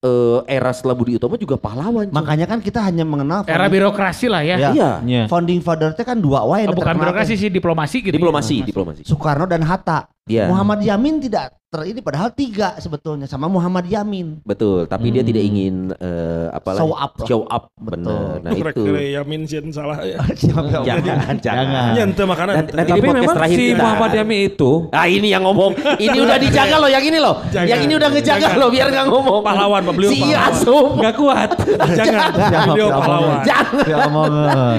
[0.00, 2.08] eh, era setelah Budi Utomo juga pahlawan.
[2.08, 4.56] Makanya kan kita hanya mengenal Era founding, birokrasi lah ya.
[4.56, 4.70] Ya.
[4.70, 4.90] Iya.
[5.02, 5.22] Iya.
[5.26, 7.40] founding father kan dua wae Oh, bukan birokrasi teh.
[7.40, 8.14] sih diplomasi gitu.
[8.14, 9.02] Diplomasi, diplomasi.
[9.02, 10.06] Soekarno dan Hatta.
[10.24, 10.48] Iya.
[10.48, 14.40] Muhammad Yamin tidak ter ini padahal tiga sebetulnya sama Muhammad Yamin.
[14.40, 15.28] Betul, tapi dia Hmm.
[15.28, 17.12] tidak ingin eh, apalah Show up.
[17.28, 18.08] show up Betul.
[18.08, 18.40] benar.
[18.40, 18.82] Nah Rek itu.
[19.12, 20.16] Yamin sieun salah ya.
[20.48, 21.92] Jangan, jangan.
[21.92, 22.54] Nyentuh makanan.
[22.56, 23.82] Nanti, nanti Tapi memang terakhir si kita.
[23.84, 25.72] Muhammad Yami itu Ah ini yang ngomong.
[25.98, 27.34] Ini udah dijaga loh, yang ini loh.
[27.52, 27.68] Jangan.
[27.68, 28.56] Yang ini udah ngejaga Jangan.
[28.56, 29.40] loh biar nggak ngomong.
[29.44, 30.52] Pahlawan, beliau Si pahlawan.
[30.56, 30.86] Asum.
[30.96, 31.50] nggak kuat.
[31.92, 32.30] Jangan.
[32.64, 33.36] Video pahlawan.
[33.44, 33.84] Jangan.
[33.84, 33.98] Ya.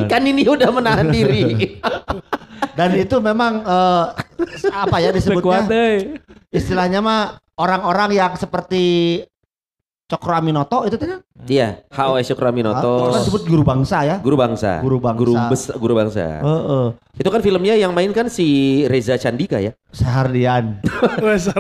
[0.10, 1.44] Kan ini udah menahan diri.
[2.74, 4.06] Dan itu memang eh,
[4.72, 6.18] apa ya disebutnya deh.
[6.50, 7.22] istilahnya mah
[7.56, 9.22] orang-orang yang seperti
[10.06, 11.18] Cokro Aminoto itu tadi
[11.50, 12.22] Iya, H.O.
[12.22, 13.10] Syukraminoto.
[13.10, 14.16] kan disebut guru bangsa ya.
[14.22, 14.78] Guru bangsa.
[14.78, 15.18] Guru bangsa.
[15.18, 16.46] Guru, bes- guru bangsa.
[16.46, 16.86] Heeh.
[17.18, 18.46] Itu kan filmnya yang main kan si
[18.86, 19.74] Reza Candika ya.
[19.90, 20.78] Sehardian.
[21.18, 21.58] Rasa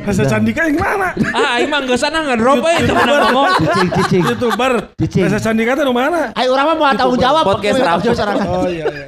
[0.00, 1.12] Rasa Candika yang mana?
[1.30, 3.48] Ah, aing mah geus sana ngedrop eh teman ngomong.
[3.60, 4.22] Cicing cicing.
[4.24, 4.72] Youtuber.
[4.96, 5.22] Cicing.
[5.28, 6.32] Rasa Candika itu mana?
[6.40, 7.84] Ayo orang mah mau tanggung jawab Podcast
[8.16, 8.46] serangan.
[8.48, 9.06] Oh iya iya.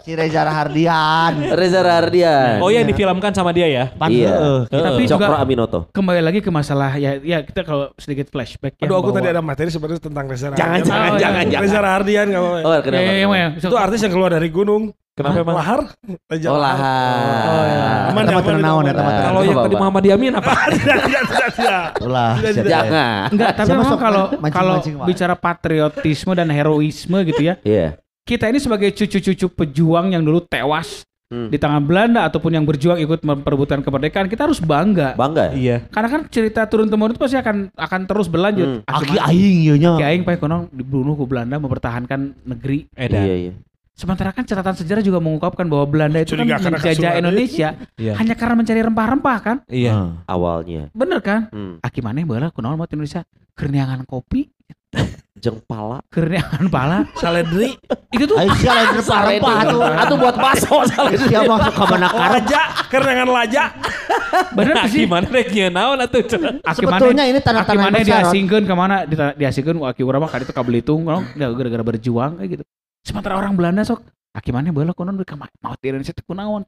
[0.00, 1.52] Si Reza Hardian.
[1.52, 2.58] Reza Rahardian.
[2.58, 3.84] Oh iya difilmkan sama dia ya.
[3.90, 4.32] Pan Iya.
[4.32, 4.60] heeh.
[4.66, 5.80] Tapi Cokro juga Aminoto.
[5.90, 9.28] kembali lagi ke masalah ya ya kita kalau sedikit flashback ya Aduh aku bahwa- tadi
[9.28, 10.82] ada materi sebenarnya tentang Reza Jangan, Rahardian.
[10.82, 11.20] jangan, Oh, iya.
[11.20, 11.62] jangan, jangan.
[11.62, 12.58] Reza Rahardian apa-apa.
[12.58, 13.02] Oh, Ya, kenapa?
[13.02, 13.48] ya, ya, ya.
[13.54, 14.82] Itu artis yang keluar dari gunung.
[15.12, 15.56] Kenapa emang?
[15.60, 15.80] Lahar.
[16.24, 16.80] Reza Oh Lahar.
[16.80, 17.44] lah.
[17.44, 17.88] Oh, iya.
[18.08, 19.74] Aman, Tempat ternaun ya, tempat Nah, Kalau yang tadi?
[19.76, 20.52] Muhammad Yamin apa?
[20.72, 21.84] Tidak, tidak, tidak, tidak.
[21.92, 22.64] Tidak.
[22.64, 23.22] Jangan.
[23.28, 28.00] Enggak, tapi memang sok kalau kalau bicara patriotisme dan heroisme gitu ya, Iya.
[28.22, 31.02] Kita ini sebagai cucu-cucu pejuang yang dulu tewas
[31.32, 31.48] Hmm.
[31.48, 35.16] di tangan Belanda ataupun yang berjuang ikut memperebutkan kemerdekaan, kita harus bangga.
[35.16, 35.52] Bangga ya?
[35.56, 35.76] Iya.
[35.88, 38.68] Karena kan cerita turun temurun itu pasti akan akan terus berlanjut.
[38.68, 38.80] Hmm.
[38.84, 39.96] Aki aing ieu nya.
[39.96, 42.84] Aki aing pae kono dibunuh ke Belanda mempertahankan negeri.
[42.92, 43.24] Edan.
[43.24, 43.52] Iya, iya.
[43.96, 47.12] Sementara kan catatan sejarah juga mengungkapkan bahwa Belanda itu kan Curiga karena menjajah.
[47.16, 48.12] Indonesia Iya.
[48.20, 49.56] hanya karena mencari rempah-rempah kan.
[49.72, 49.92] Iya.
[50.28, 50.92] Awalnya.
[50.92, 51.48] Bener kan?
[51.48, 51.80] Hmm.
[51.80, 53.24] Aki maneh baheula kunaon buat Indonesia?
[53.56, 54.52] Kerniangan kopi,
[55.42, 55.98] Jeng pala.
[56.06, 56.98] kerniangan pala.
[57.18, 57.74] Saledri.
[58.14, 59.80] Itu tuh Aing sia lain rempah-rempah atuh.
[59.82, 61.10] Atuh buat baso salah.
[61.12, 62.32] Sia masuk ke mana karet.
[62.46, 62.60] Laja.
[62.86, 63.62] Kerenangan laja.
[64.54, 65.02] bener Nah, sih.
[65.02, 66.22] gimana rek nyeun naon atuh?
[66.62, 68.06] Aki Sebetulnya ini yang mana besar.
[68.22, 71.82] diasingkeun ke mana Dita- diasingkeun ku aki urang mah ka ditu ka Belitung kalau gara-gara
[71.84, 72.64] berjuang kayak gitu.
[73.02, 73.98] Sementara orang Belanda sok
[74.30, 76.62] aki mana baheula kunaon ka ma- maot di Indonesia teh kunaon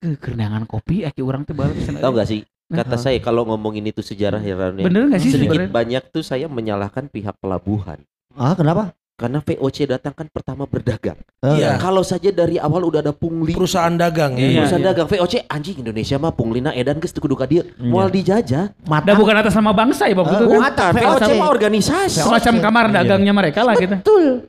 [0.00, 2.00] Kerneangan kopi aki urang teh baheula cenah.
[2.00, 2.40] Tahu gak sih?
[2.66, 5.70] Kata saya kalau ngomongin itu sejarah ya Ran, ya, Bener gak sih sedikit sebenarnya?
[5.70, 8.00] banyak tuh saya menyalahkan pihak pelabuhan.
[8.32, 8.96] Ah, kenapa?
[9.14, 11.14] Karena VOC datang kan pertama berdagang.
[11.38, 11.78] Iya.
[11.78, 13.54] Kalau saja dari awal udah ada pungli.
[13.54, 14.42] Perusahaan dagang ya.
[14.42, 14.58] Iya.
[14.58, 17.62] Perusahaan dagang VOC anjing Indonesia mah punglina edan geus teu kudu ka dieu.
[17.78, 18.74] Moal dijajah.
[18.82, 19.14] Mata.
[19.14, 20.58] Bukan atas nama bangsa ya waktu Eh, itu kan.
[20.58, 21.30] mata VOC VOC.
[21.38, 22.18] mah organisasi.
[22.26, 23.94] Semacam kamar dagangnya mereka lah gitu.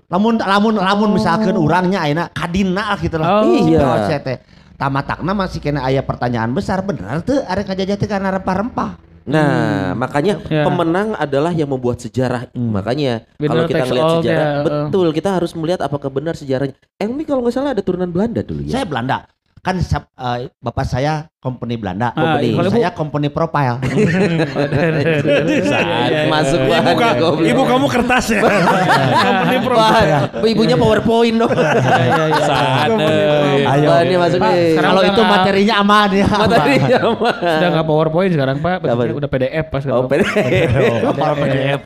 [0.08, 3.46] Lamun lamun lamun misalkan urangnya ayeuna kadina gitu lah.
[3.46, 3.70] Oh.
[3.70, 3.80] Iya.
[3.86, 4.38] VOC teh.
[4.76, 9.00] Tamatakna masih kena aya pertanyaan besar bener tuh arek ngajajah teh karena rempah-rempah.
[9.26, 10.62] Nah, makanya Ya.
[10.62, 12.54] pemenang adalah yang membuat sejarah.
[12.54, 14.64] Makanya Winner kalau kita ngelihat all, sejarah, ya, uh.
[14.64, 16.78] betul kita harus melihat apakah benar sejarahnya.
[17.02, 18.78] Umi kalau nggak salah ada turunan Belanda dulu ya.
[18.82, 19.26] Saya Belanda.
[19.66, 22.14] Kan eh, bapak saya company Belanda.
[22.14, 22.54] Ah, Company.
[22.54, 23.82] kalau ibu- saya company profile.
[25.66, 27.46] Saat masuk Ibu, bahan ka- goblok.
[27.46, 28.42] ibu kamu kertas ya.
[29.26, 29.76] Company pro.
[29.76, 30.02] Wah,
[30.44, 31.50] ibunya PowerPoint dong.
[31.50, 32.94] Sana.
[33.68, 33.88] Ayo.
[33.88, 34.70] Bahannya masuk Pak, nih.
[34.76, 36.28] Kalau itu materinya aman ya.
[36.30, 37.36] Materinya mah.
[37.36, 40.06] Sudah nggak PowerPoint sekarang Pak, udah PDF pas Oh, sekarang.
[41.42, 41.82] PDF.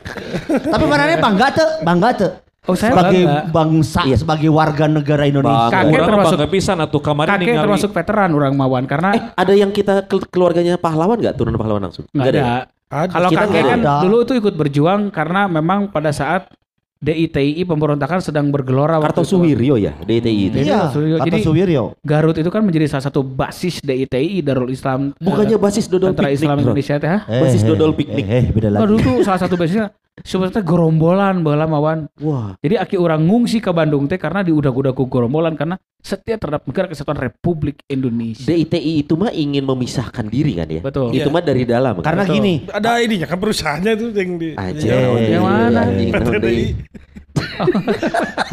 [0.62, 2.32] Tapi mana nih bangga tuh, bangga tuh.
[2.62, 3.40] Oh saya sebagai bangga.
[3.50, 4.16] bangsa, Iya.
[4.16, 5.72] sebagai warga negara Indonesia.
[5.72, 7.64] Kakek Urang termasuk- bangga pisan atuh kemarin Kakek ningali.
[7.64, 12.04] termasuk veteran orang Mawan karena Ada yang kita kel- keluarganya pahlawan nggak turun pahlawan langsung?
[12.06, 12.42] nggak ada.
[12.86, 13.08] Ada.
[13.08, 13.94] Kalau Kita kakek kan ada.
[14.02, 16.52] dulu itu ikut berjuang karena memang pada saat
[16.98, 19.08] DITI pemberontakan sedang bergelora waktu.
[19.16, 20.56] Kartosuwiryo ya, DTI itu.
[20.60, 21.40] Iya, Kartosuwiryo.
[21.40, 21.82] Suwiryo.
[22.04, 26.28] Garut itu kan menjadi salah satu basis DITI Darul Islam Bukannya eh, basis dodol Tentara
[26.28, 26.56] piknik, Islam.
[26.60, 27.08] Indonesia teh.
[27.08, 27.18] ha?
[27.24, 28.20] Basis dodol piknik.
[28.20, 28.80] Eh, eh, beda lagi.
[28.84, 29.88] Garut tuh salah satu basisnya
[30.22, 31.98] sebetulnya gerombolan baheula mawan.
[32.18, 36.64] Wah, Jadi aki orang ngungsi ke Bandung teh karena diudah-udah ku gerombolan karena setia terhadap
[36.64, 38.44] negara kesatuan Republik Indonesia.
[38.44, 40.80] DITI itu mah ingin memisahkan diri kan ya?
[40.80, 41.12] Betul.
[41.12, 41.32] Itu Iya.
[41.32, 41.94] mah dari dalam.
[41.98, 42.04] kan?
[42.04, 42.34] Karena Betul.
[42.36, 44.48] gini, Ada ininya kan perusahaannya itu yang di.
[44.54, 44.80] Aja.
[44.80, 44.96] Iya.
[44.96, 45.80] Yang deui, mana?
[45.84, 46.40] naon PTDI.
[46.40, 46.64] deui.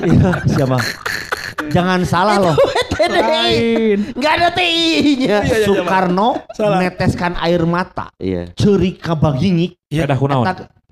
[0.03, 0.77] iya, siapa?
[1.67, 2.55] Jangan salah loh.
[2.97, 4.13] Lain.
[4.13, 5.27] Nggak ada TI-nya.
[5.27, 8.09] Iya, iya, Soekarno meneteskan air mata.
[8.17, 8.49] Iya.
[8.53, 10.45] Ceri kabagingik Ada kunaon?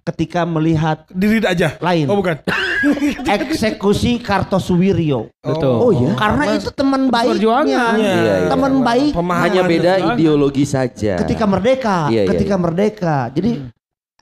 [0.05, 1.81] Ketika melihat Diri aja.
[1.81, 2.05] lain.
[2.05, 2.37] Oh bukan.
[3.25, 5.33] Eksekusi Kartosuwiryo.
[5.41, 5.75] Betul.
[5.75, 6.13] Oh ya.
[6.13, 7.65] Karena itu teman Perjuangan.
[7.65, 7.83] baiknya.
[7.97, 8.35] Iya, iya.
[8.45, 11.17] Teman baik Pemahaman Hanya beda ideologi saja.
[11.17, 12.61] ketika merdeka, Iya, iya, ketika iya.
[12.61, 13.17] merdeka.
[13.33, 13.51] Jadi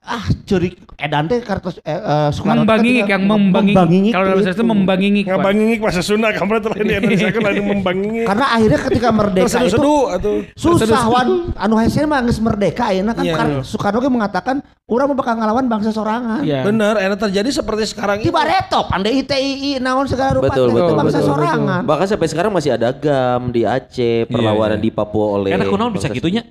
[0.04, 3.72] ah curi edan teh kartos eh, eh, Soekarno teh Membangingik ketika yang membangingik.
[3.74, 5.24] membangingik Kalau dalam bahasa itu membangingik.
[5.24, 5.32] Pak.
[5.34, 8.26] Ngabangingik bahasa Sunda kamu telah di Indonesia kan ada membangingik.
[8.26, 13.12] Karena akhirnya ketika merdeka itu Terseduh-seduh atau susah wan anu hese mah geus merdeka ayeuna
[13.12, 13.34] kan Iya.
[13.34, 16.44] Kar- Soekarno ge mengatakan urang mah bakal ngelawan bangsa sorangan.
[16.44, 16.62] Iya.
[16.64, 18.28] bener enak terjadi seperti sekarang ini.
[18.28, 21.82] Tiba reto pandai ITII naon segala rupa Betul, betul, itu bangsa betul, sorangan.
[21.84, 24.84] Bahkan sampai sekarang masih ada GAM di Aceh, perlawanan iya.
[24.84, 26.44] di Papua oleh Enak kunaon bisa gitunya?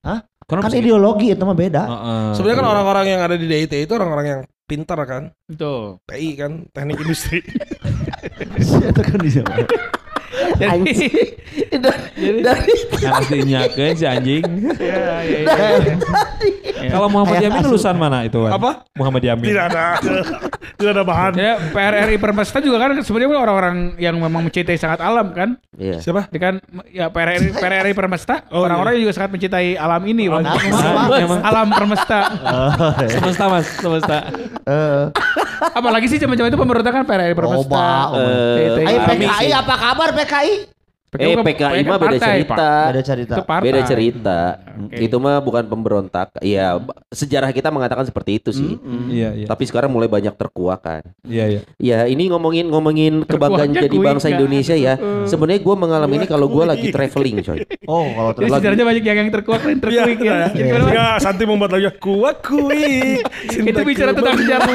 [0.00, 0.22] Hah?
[0.52, 0.84] Kunaon Kan bisa gitu?
[0.92, 1.82] ideologi itu mah beda.
[1.88, 2.28] Heeh.
[2.36, 5.32] Sebenarnya kan orang-orang yang ada di DIT itu orang-orang yang pintar kan.
[5.48, 5.96] Betul.
[6.04, 7.40] TI kan, teknik industri.
[8.92, 9.44] Itu kan dia.
[10.32, 10.94] Jadi,
[12.42, 14.42] Dari Harus dinyakeun si anjing.
[14.78, 15.96] ya, ya, ya.
[16.82, 18.42] Kalau Muhammad Ayah Yamin lulusan mana itu?
[18.42, 18.52] Wan?
[18.52, 18.70] Apa?
[18.94, 19.46] Muhammad Yamin.
[19.46, 19.86] Tidak ada.
[20.74, 21.32] Tidak ada bahan.
[21.34, 25.54] Ya, PRRI Permesta juga kan sebenarnya orang-orang yang memang mencintai sangat alam kan.
[25.76, 26.00] Iya.
[26.00, 26.26] Siapa?
[26.28, 26.54] Dia kan
[26.90, 30.42] ya PRRI PRRI Permesta Oh, orang-orang yang juga sangat mencintai alam ini Bang.
[30.42, 32.18] Nah, Ah, emang alam Permesta.
[33.08, 34.16] semesta mas, semesta.
[34.62, 35.04] Eh,
[35.62, 37.86] Apalagi sih zaman-zaman itu pemberontakan PRRI Permesta.
[38.12, 38.78] Eh, DIT.
[38.82, 40.21] Ayo Kami PKI apa kabar PKI?
[40.24, 40.66] खाई?
[41.12, 42.70] Eh PKI mah beda partai, cerita.
[42.88, 43.34] Beda cerita.
[43.36, 43.64] Itu partai.
[43.68, 44.38] Beda cerita.
[44.96, 46.40] Itu mah bukan pemberontak.
[46.40, 48.80] Ya b- sejarah kita mengatakan seperti itu sih.
[49.12, 49.46] Iya, iya.
[49.46, 51.04] Tapi sekarang mulai banyak terkuak kan.
[51.28, 51.60] Iya, iya.
[51.76, 54.40] Ya ini ngomongin ngomongin kebanggaan jadi bangsa kan?
[54.40, 54.96] Indonesia ya.
[55.28, 57.60] Sebenarnya gue mengalami ini kalau gue lagi traveling coy.
[57.84, 60.48] Oh, kalau Jadi terus sejarahnya banyak yang yang terkuak dan terkuik ya.
[60.48, 60.94] Jadi gimana, Bang?
[60.96, 63.20] Ya, Santi membuat lagu kuat kuik.
[63.68, 64.66] Itu bicara tentang sejarah.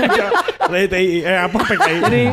[0.68, 1.98] Eh apa PKI?
[2.04, 2.24] Jadi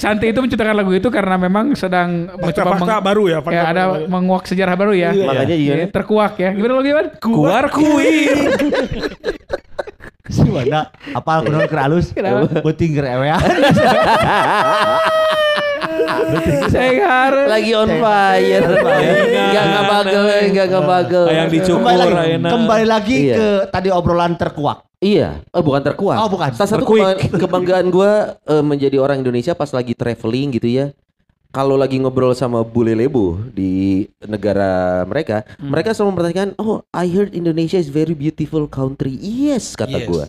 [0.00, 4.08] Santi itu menciptakan lagu itu karena memang sedang mencoba fakta baru ya, ya ada baru.
[4.08, 5.10] menguak sejarah baru ya.
[5.12, 5.26] Iya.
[5.28, 5.86] Makanya Jadi iya.
[5.88, 6.50] terkuak ya.
[6.56, 7.08] Gimana lagi Bang?
[7.20, 8.36] Kuat kuik.
[10.32, 12.64] si mana apal kunaon keur alus Kenapa?
[12.64, 13.36] beuting keur ewean.
[16.72, 18.64] Saya harus Lagi on fire.
[18.64, 21.24] Enggak enggak bagel, enggak enggak bagel.
[21.28, 23.34] Yang dicukur Kembali lagi, kembali lagi Iya.
[23.36, 24.78] ke tadi obrolan terkuak.
[25.02, 26.16] Iya, oh bukan terkuat.
[26.22, 26.54] Oh, bukan.
[26.54, 28.12] Salah satu kebanggaan, kebanggaan gue
[28.62, 30.86] menjadi orang Indonesia pas lagi traveling gitu ya.
[31.52, 37.36] Kalau lagi ngobrol sama bule lebo di negara mereka, mereka selalu mempertanyakan, oh I heard
[37.36, 39.12] Indonesia is very beautiful country.
[39.20, 40.08] Yes, kata Yes.
[40.08, 40.24] gua.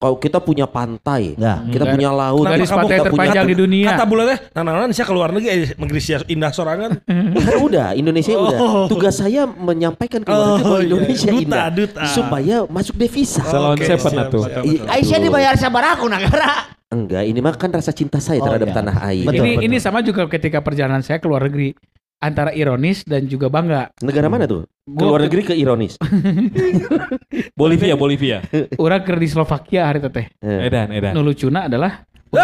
[0.00, 1.60] Kalau kita punya pantai, Ya.
[1.68, 3.86] kita punya laut, garis kamu pantai kita punya terpanjang di dunia.
[3.92, 6.90] Kata bulan teh, nah nah nah keluar negeri eh, negeri indah sorangan.
[7.44, 8.46] Kan udah Indonesia Oh.
[8.48, 8.58] udah.
[8.88, 10.86] Tugas saya menyampaikan ke luar negeri bahwa iya.
[10.88, 12.04] Indonesia Duta, indah duta.
[12.16, 13.42] supaya masuk devisa.
[13.44, 13.84] Salon atuh.
[13.84, 14.22] siap, Iya.
[14.24, 14.42] betul.
[14.88, 16.79] Aisyah dibayar sabaraku negara.
[16.90, 18.76] Enggak, ini mah kan rasa cinta saya Oh, terhadap iya.
[18.76, 19.22] tanah air.
[19.22, 19.64] Betul, ini betul.
[19.64, 21.70] ini sama juga ketika perjalanan saya ke luar negeri
[22.18, 23.94] antara ironis dan juga bangga.
[24.00, 24.66] Negara mana tuh?
[24.66, 25.94] Ke Gua luar waktu- negeri ke ironis.
[27.54, 28.42] Bolivia, Bolivia.
[28.74, 30.26] Orang ke di Slovakia hari teteh.
[30.36, 30.66] Eh.
[30.66, 31.12] Edan, edan.
[31.14, 32.02] Nu lucuna adalah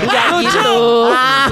[0.00, 0.76] Enggak gitu.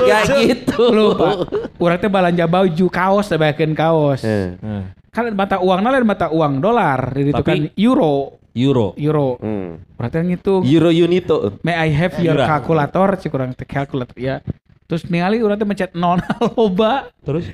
[0.00, 0.82] Enggak gitu.
[0.90, 1.28] lupa.
[1.76, 4.20] Orang teh balanja baju, kaos, bayakeun kaos.
[4.22, 8.92] Eh, Nah, Kan mata uang lain mata uang dolar, itu Tapi- kan euro, Euro.
[9.00, 9.40] euro.
[9.40, 9.96] hmm.
[9.96, 11.36] Berarti yang itu Euro Unito.
[11.64, 12.44] May I have your Lira.
[12.46, 13.16] calculator?
[13.16, 14.44] Cik kurang teh calculator ya.
[14.84, 16.20] Terus ningali urang teh mencet nol
[16.56, 17.08] loba.
[17.24, 17.48] Terus?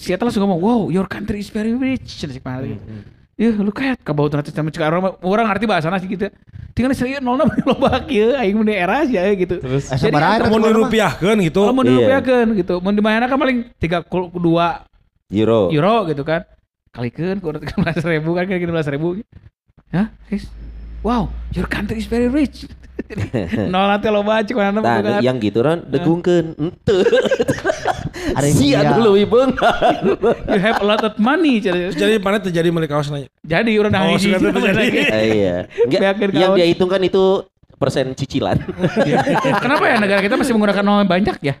[0.00, 2.78] Si eta langsung ngomong, "Wow, your country is very rich." Cik mali.
[3.34, 6.28] Ya, lu kayak kabau nanti sama cik orang orang ngerti bahasa nasi gitu.
[6.70, 9.58] Tinggal serius nol loba kieu aing mun era ya gitu.
[9.58, 9.88] Terus?
[9.90, 10.12] Jadi
[10.46, 11.60] Mau dirupiahkan gitu.
[11.72, 11.88] Mau Iya.
[11.90, 14.84] dirupiahkeun gitu, mau dibayarna kan paling 32
[15.32, 15.60] Euro.
[15.72, 16.44] euro gitu kan.
[16.90, 19.22] Kalikeun ku 13 ribu kan kira 13 ribu.
[19.94, 20.10] Hah?
[20.26, 20.50] Sis?
[21.00, 22.66] Wow, your country is very rich.
[23.72, 26.52] Nol nanti lo baca mana Nah, yang gitu kan degungkeun.
[28.36, 28.90] Ada yang Sia iya.
[28.92, 29.56] dulu ibeung.
[30.52, 31.58] you have a lot of money.
[31.58, 33.30] Jadi, Jadi mana terjadi milik kaos nanya?
[33.40, 34.34] jadi orang dah Oh, hiji.
[34.36, 34.82] sudah terjadi.
[35.08, 35.56] Eh, Iya.
[36.28, 37.48] Yang dia hitung kan itu
[37.80, 38.60] persen cicilan.
[39.62, 41.54] Kenapa ya negara kita masih menggunakan nol yang banyak ya?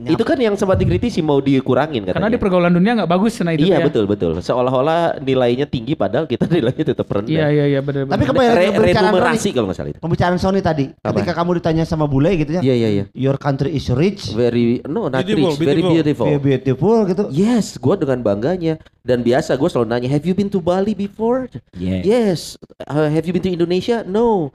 [0.00, 2.14] Itu kan yang sempat dikritisi mau dikurangin katanya.
[2.16, 3.84] Karena di pergaulan dunia nggak bagus nah itu Iya ya.
[3.84, 4.32] betul betul.
[4.38, 7.28] Seolah-olah nilainya tinggi padahal kita nilainya tetap rendah.
[7.28, 8.28] Iya iya iya benar Tapi benar.
[8.32, 9.52] kembali lagi Re ke pembicaraan remunerasi Sony.
[9.52, 10.00] kalau nggak salah itu.
[10.00, 11.06] Pembicaraan Sony tadi, Apa?
[11.12, 13.04] ketika kamu ditanya sama bule gitu ya, Iya iya iya.
[13.12, 15.92] your country is rich, Very no not Beautiful, rich, very beautiful.
[15.92, 16.26] beautiful.
[16.26, 17.24] very beautiful gitu.
[17.28, 21.44] Yes, gue dengan bangganya dan biasa gue selalu nanya, have you been to Bali before?
[21.76, 22.56] Yes.
[22.80, 24.00] Uh, have you been to Indonesia?
[24.02, 24.48] No.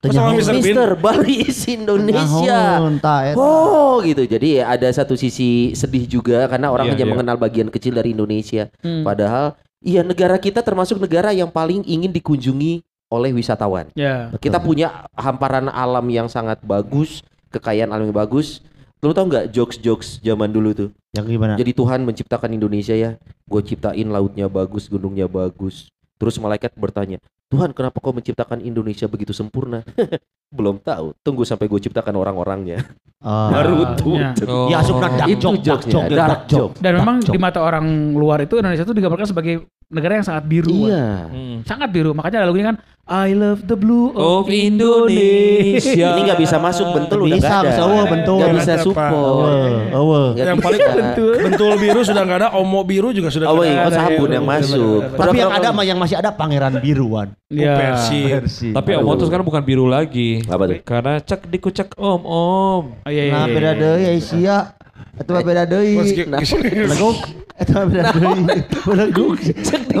[0.00, 0.56] Yes, Mr.
[0.64, 0.64] Bean?
[0.64, 2.80] Mister, Bali is Indonesia.
[2.80, 3.36] Eta.
[3.36, 4.24] Oh gitu.
[4.24, 7.12] Jadi ada satu sisi sedih juga karena orang Iya, hanya iya.
[7.12, 8.72] mengenal bagian kecil dari Indonesia.
[8.80, 9.04] Hmm.
[9.04, 12.80] Padahal iya negara kita termasuk negara yang paling ingin dikunjungi
[13.12, 13.92] oleh wisatawan.
[13.92, 14.32] Ya.
[14.40, 17.20] Kita punya hamparan alam yang sangat bagus,
[17.52, 18.64] kekayaan alam yang bagus.
[19.04, 20.88] Lo tau nggak jokes-jokes zaman dulu tuh?
[21.12, 21.54] Yang gimana?
[21.60, 25.88] Jadi Tuhan menciptakan Indonesia ya, gue ciptain lautnya bagus, gunungnya bagus.
[26.20, 27.16] Terus malaikat bertanya,
[27.50, 29.82] Tuhan kenapa kau menciptakan Indonesia begitu sempurna?
[30.56, 31.14] belum tahu.
[31.22, 32.82] Tunggu sampai gue ciptakan orang-orangnya.
[33.22, 33.50] Oh.
[33.50, 34.18] Baru tuh.
[34.18, 34.30] ya.
[34.46, 34.66] Oh.
[34.70, 36.74] Ya asupna dark Itu joke, dark joke, dark dark joke.
[36.78, 40.86] Dan memang di mata orang luar itu Indonesia itu digambarkan sebagai negara yang sangat biru.
[40.86, 41.26] Iya.
[41.26, 41.56] Hmm.
[41.66, 42.14] Sangat biru.
[42.14, 42.76] Makanya lagunya kan
[43.10, 46.14] I love the blue Of of, Indonesia.
[46.14, 47.68] Ini nggak bisa masuk bentul udah Bisa, nggak ada.
[47.68, 48.38] bisa, oh, bentul.
[48.38, 49.10] Nggak bisa ada, support.
[49.10, 49.58] Awe,
[49.90, 50.22] awe.
[50.30, 50.66] Nggak Yang bisa.
[50.70, 50.80] paling
[51.42, 53.90] bentul biru sudah nggak ada, omo biru juga sudah Oh, nggak iya, ada.
[53.90, 55.00] oh, sabun yang masuk.
[55.10, 57.28] Tapi yang ada mah yang masih ada pangeran biruan.
[57.50, 57.74] Ya.
[57.74, 58.46] Persib.
[58.46, 58.70] Versi.
[58.70, 60.46] Tapi Om tuh sekarang bukan biru lagi.
[60.46, 60.78] Apa tuh?
[60.86, 62.84] Karena cek dikucek Om Om.
[62.94, 63.80] Oh, iya, iya, Nah, iya, beda iya.
[63.82, 64.58] deui Asia.
[65.20, 65.94] Eta mah beda deui.
[66.92, 67.16] Legok.
[67.60, 68.40] Eta mah beda deui.
[69.00, 69.40] Legok.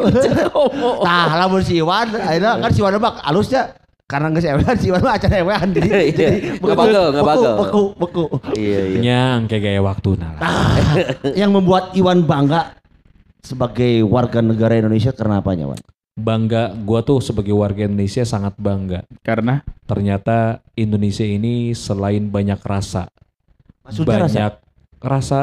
[1.06, 3.76] Tah, lamun si Iwan, akhirnya kan si Iwan mah alusnya
[4.10, 7.30] karena geus ewean si Iwan mah acan ewean jadi Iya, jadi nggak bagel, nggak beku,
[7.30, 7.54] bagel.
[7.54, 8.24] Beku, beku.
[8.58, 8.98] Iya, iya.
[8.98, 10.34] Nyang kayak gaya waktu nah.
[11.30, 12.74] Yang membuat Iwan bangga
[13.38, 15.80] sebagai warga negara Indonesia karena apanya, Wan?
[16.18, 19.06] Bangga, gua tuh sebagai warga Indonesia sangat bangga.
[19.22, 23.10] Karena Ternyata Indonesia ini selain banyak rasa,
[23.82, 24.40] Maksudnya banyak rasa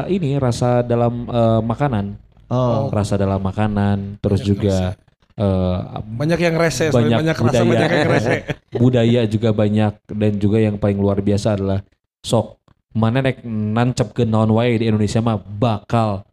[0.07, 2.17] ini rasa dalam eh, makanan,
[2.47, 2.87] Oh.
[2.87, 4.95] rasa dalam makanan, terus juga
[5.35, 7.67] eh, Banyak yang rese, Banyak banyak, rasa budaya.
[7.67, 8.35] banyak yang rese.
[8.81, 11.83] budaya juga banyak dan juga yang paling luar biasa adalah
[12.23, 12.57] sok
[12.97, 16.25] mana nek nancep ke naon wae di Indonesia mah bakal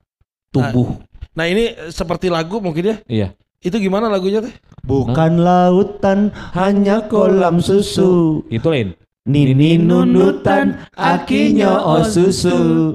[0.48, 0.96] tumbuh.
[1.34, 2.96] Nah ini eh, seperti lagu mungkin ya.
[3.04, 3.28] Iya.
[3.64, 4.52] Itu gimana lagunya teh?
[4.84, 8.44] Bukan lautan, hanya kolam susu.
[8.52, 8.92] Itu lain.
[9.24, 12.92] Nini nunutan, akinya oh susu.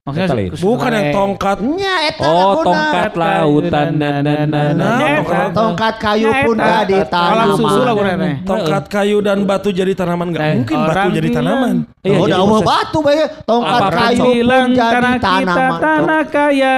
[0.00, 1.56] Maksudnya Bukan yang sebenarnya- tongkat.
[1.60, 4.10] Nya eta Oh, tongkat lautan na.
[4.20, 5.20] Nah, Eta.
[5.20, 7.48] tongkat- Tongkat kayu pun gak ditanam.
[7.54, 7.94] susu lah.
[8.42, 11.74] Tongkat kayu dan batu jadi tanaman nggak Eh, mungkin batu jadi tanaman.
[12.00, 13.24] Iya, Oh, udah proses- batu bae.
[13.44, 15.80] Tongkat Apa, kayu pun jadi tanaman.
[15.80, 16.74] tanah kaya,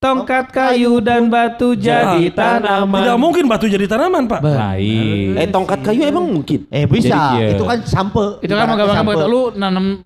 [0.00, 3.00] tongkat kayu dan batu jadi tanaman.
[3.04, 4.40] Tidak mungkin batu jadi tanaman, Pak.
[4.42, 5.36] Lain.
[5.36, 6.64] Eh tongkat kayu emang mungkin.
[6.72, 7.48] Eh bisa, Jadi, iya.
[7.52, 8.40] itu kan sampe.
[8.40, 10.00] Itu kan gampang banget lu nanam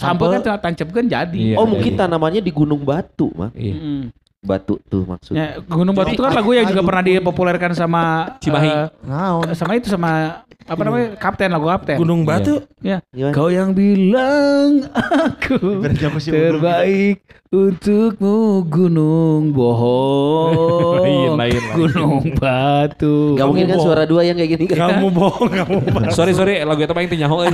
[0.00, 0.40] sampo Sampo.
[0.40, 1.36] kan tancapkan jadi.
[1.52, 1.56] Iya.
[1.60, 3.52] Oh mungkin tanamannya di Gunung Batu, mah.
[3.52, 3.76] Iya.
[3.76, 4.04] Mm.
[4.40, 5.46] Batu tuh Ya, maksudnya.
[5.68, 8.02] Gunung Batu itu kan lagu yang juga pernah dipopulerkan sama
[8.40, 8.70] Cimahi.
[9.04, 9.52] Naon?
[9.52, 11.96] sama itu sama apa namanya Kapten lagu Kapten.
[12.00, 12.64] Gunung batu.
[12.80, 13.04] Ya.
[13.12, 13.34] Gimana?
[13.36, 15.84] Kau yang bilang aku
[16.24, 21.74] terbaik untukmu Gunung Bohong, Lain, lain, lain.
[21.76, 23.34] Gunung Batu.
[23.36, 24.88] Gak mungkin kan suara dua yang kayak gini kan?
[24.88, 26.14] Kamu bohong, kamu bohong.
[26.14, 27.44] Sorry sorry lagu itu paling tinyaho.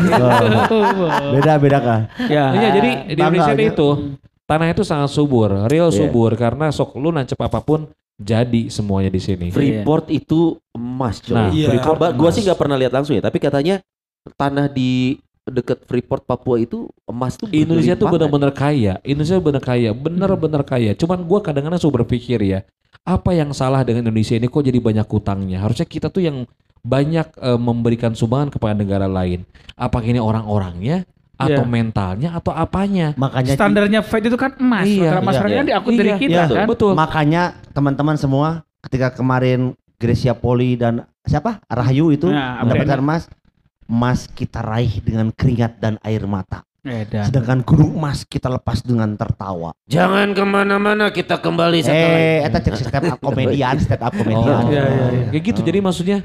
[1.34, 2.00] Beda beda kah?
[2.28, 2.52] ya.
[2.54, 3.88] Iya jadi di Indonesia itu
[4.46, 6.06] tanah itu sangat subur, real Iya.
[6.06, 9.52] subur karena sok lu nancep apa pun jadi semuanya di sini.
[9.52, 11.36] Freeport itu emas coy.
[11.36, 11.68] Nah, Iya.
[11.74, 12.34] Freeport Kabar, gua emas.
[12.34, 13.82] sih nggak pernah lihat langsung ya, tapi katanya
[14.34, 18.98] tanah di deket Freeport Papua itu emas tuh Indonesia tuh benar-benar kaya.
[19.06, 20.90] Indonesia benar kaya, benar-benar kaya.
[20.96, 22.64] Cuman gua kadang-kadang suka berpikir ya,
[23.04, 25.62] apa yang salah dengan Indonesia ini kok jadi banyak utangnya?
[25.62, 26.48] Harusnya kita tuh yang
[26.82, 29.42] banyak eh, memberikan sumbangan kepada negara lain.
[29.74, 31.02] Apakah ini orang-orangnya
[31.36, 31.68] atau Iya.
[31.68, 33.12] mentalnya atau apanya?
[33.14, 34.88] Makanya Standarnya Fed itu kan emas.
[34.88, 35.60] Iya, Iya, masyarakat iya.
[35.60, 36.66] kan diakui dari Iya, kita iya, kan.
[36.66, 36.92] Betul.
[36.96, 38.48] makanya teman-teman semua
[38.80, 43.22] ketika kemarin Gracia Poli dan siapa Rahayu itu Nah, mendapatkan emas,
[43.84, 46.64] emas kita raih dengan keringat dan air mata.
[46.86, 47.26] Edan.
[47.26, 49.74] Sedangkan gunung emas kita lepas dengan tertawa.
[49.90, 54.62] Jangan ke mana-mana kita kembali setelah Eh, eta cek stand up komedian, stand up komedian.
[54.62, 55.26] Oh, Iya, iya, iya.
[55.34, 55.60] Kayak gitu.
[55.66, 56.18] Jadi maksudnya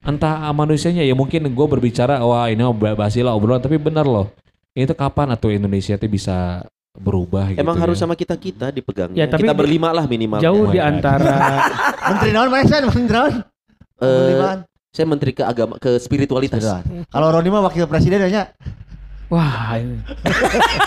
[0.00, 4.32] entah manusianya ya mungkin gue berbicara wah ini bahasilah obrolan tapi benar loh.
[4.72, 7.62] Itu kapan atau Indonesia itu bisa berubah gitu.
[7.62, 7.82] Emang ya.
[7.86, 9.14] harus sama kita kita dipegang.
[9.14, 10.42] Ya, tapi kita berlima lah minimal.
[10.42, 11.62] Jauh Oh di antara
[12.10, 12.74] Menteri naon mana sih?
[12.74, 13.32] Menteri naon?
[13.98, 16.62] Eh, saya menteri ke agama ke spiritualitas.
[17.06, 18.50] Kalau Roni mah wakil presiden aja.
[19.28, 20.00] wah ini.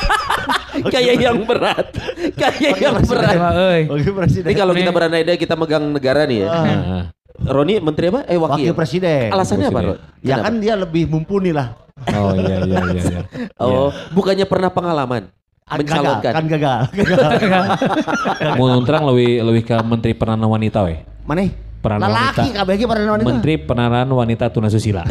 [0.94, 1.88] Kayak yang berat.
[2.34, 3.36] Kayak yang berat.
[3.88, 4.96] Ini kalau kita Nih.
[4.96, 6.48] berandai-andai kita megang negara nih ya.
[6.48, 6.64] Ah,
[7.42, 8.22] Nah, Roni menteri apa?
[8.26, 8.74] Eh wakil wakil.
[8.76, 9.32] presiden.
[9.32, 9.98] Alasannya apa, Presiden.
[9.98, 10.00] Ron?
[10.22, 10.46] Ya Kenapa?
[10.46, 11.74] kan dia lebih mumpuni lah.
[12.10, 13.04] Oh iya iya iya.
[13.06, 13.22] iya.
[13.62, 15.30] Oh, bukannya pernah pengalaman
[15.72, 16.34] Ah, mencalonkan.
[16.36, 16.80] Gagal, kan gagal.
[18.60, 21.00] Mau terang lebih lebih ke Menteri Peranan Wanita weh.
[21.24, 21.48] Mana?
[21.82, 22.62] Peranan Lelaki wanita.
[22.62, 23.30] KBG pada naon itu.
[23.34, 25.04] Menteri Peranan Wanita Tunasusila.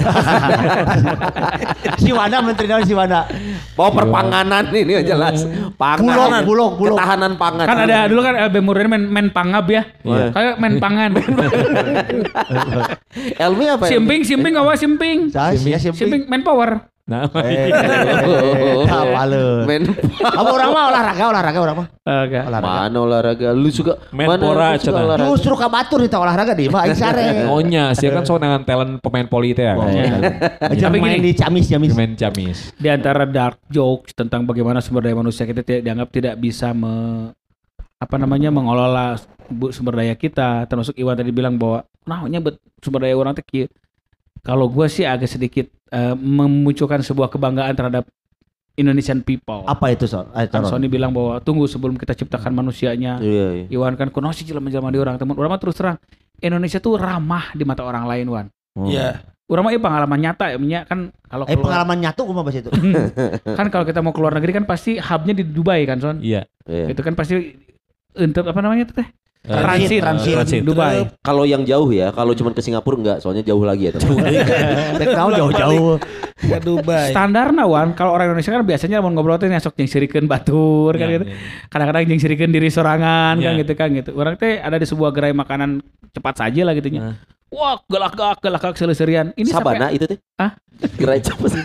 [2.03, 3.27] si Wanda menteri naon si Wanda.
[3.75, 5.43] Oh, perpanganan ini jelas.
[5.75, 6.07] Pangan.
[6.07, 6.97] Bulog, bulog, bulog.
[6.97, 7.67] Ketahanan pangan.
[7.67, 9.83] Kan ada dulu kan LB Murni men, men pangab ya.
[10.07, 10.31] Iya.
[10.31, 11.11] Kayak men pangan.
[13.43, 13.85] Elmi apa?
[13.91, 13.99] ya?
[13.99, 15.19] simping, simping apa simping?
[15.35, 15.99] Saya sih simping.
[15.99, 16.87] Simping men power.
[17.11, 17.75] Nah, Eh,
[18.87, 19.67] apa lu?
[19.67, 19.83] Men
[20.15, 21.87] Kamu orang mah olahraga, olahraga orang mah.
[22.07, 22.63] Olahraga.
[22.63, 23.49] mana olahraga?
[23.51, 25.03] Lu suka Menpora, mana lu suka cenah.
[25.03, 25.29] olahraga?
[25.35, 27.43] Justru ka batur itu olahraga di mah sare.
[27.51, 29.75] Ohnya, sih kan so dengan talent pemain poli teh ya.
[29.75, 30.23] Oh, iya.
[30.63, 31.33] Aja Tapi main gini.
[31.33, 31.91] di camis camis.
[31.91, 32.59] Pemain Camis.
[32.79, 37.27] Di antara dark jokes tentang bagaimana sumber daya manusia kita tidak dianggap tidak bisa me,
[37.99, 39.19] apa namanya mengelola
[39.75, 43.67] sumber daya kita termasuk Iwan tadi bilang bahwa nah bet sumber daya orang teh kieu."
[44.41, 48.09] Kalau gue sih agak sedikit eh, memunculkan sebuah kebanggaan terhadap
[48.81, 49.67] Indonesian people.
[49.69, 50.25] Apa itu so?
[50.33, 50.65] Eh, Kan.
[50.65, 53.21] Sony bilang bahwa tunggu sebelum kita ciptakan manusianya.
[53.21, 53.65] Iya, iya.
[53.69, 55.37] Iwan kan kuno sih jelema-jelema di orang teman.
[55.37, 56.01] Orang mah terus terang
[56.41, 58.47] Indonesia tuh ramah di mata orang lain Wan.
[58.89, 59.21] Iya.
[59.51, 62.71] Orang mah iya pengalaman nyata ya kan kalau Eh keluar, pengalaman nyatu kumaha bahasa itu?
[63.59, 66.17] kan kalau kita mau keluar negeri kan pasti hubnya di Dubai kan Son.
[66.23, 66.47] Iya.
[66.65, 66.95] Iya.
[66.95, 67.59] Itu kan pasti
[68.17, 69.09] untuk apa namanya itu teh?
[69.41, 70.35] Eh, Transit, transit.
[70.37, 70.61] transit.
[70.61, 71.09] Dubai.
[71.25, 73.97] Kalau yang jauh ya, kalau cuma ke Singapura enggak, soalnya jauh lagi ya.
[73.97, 75.97] kau jauh-jauh.
[76.37, 77.09] Ke Dubai.
[77.09, 81.09] Standar Wan, kalau orang Indonesia kan biasanya mau ngobrol teh sok jeung sirikeun batur kan
[81.09, 81.25] Iya, gitu.
[81.25, 81.37] iya.
[81.73, 84.11] Kadang-kadang jeung sirikeun diri sorangan kan gitu kan gitu.
[84.13, 85.81] Orang teh ada di sebuah gerai makanan
[86.13, 87.17] cepat saja lah gitu nya.
[87.51, 89.35] Wah, galak-galak galak seleserian.
[89.35, 90.19] Ini Sabana sampai itu teh.
[90.39, 90.55] Hah?
[90.97, 91.63] Gerai apa sih?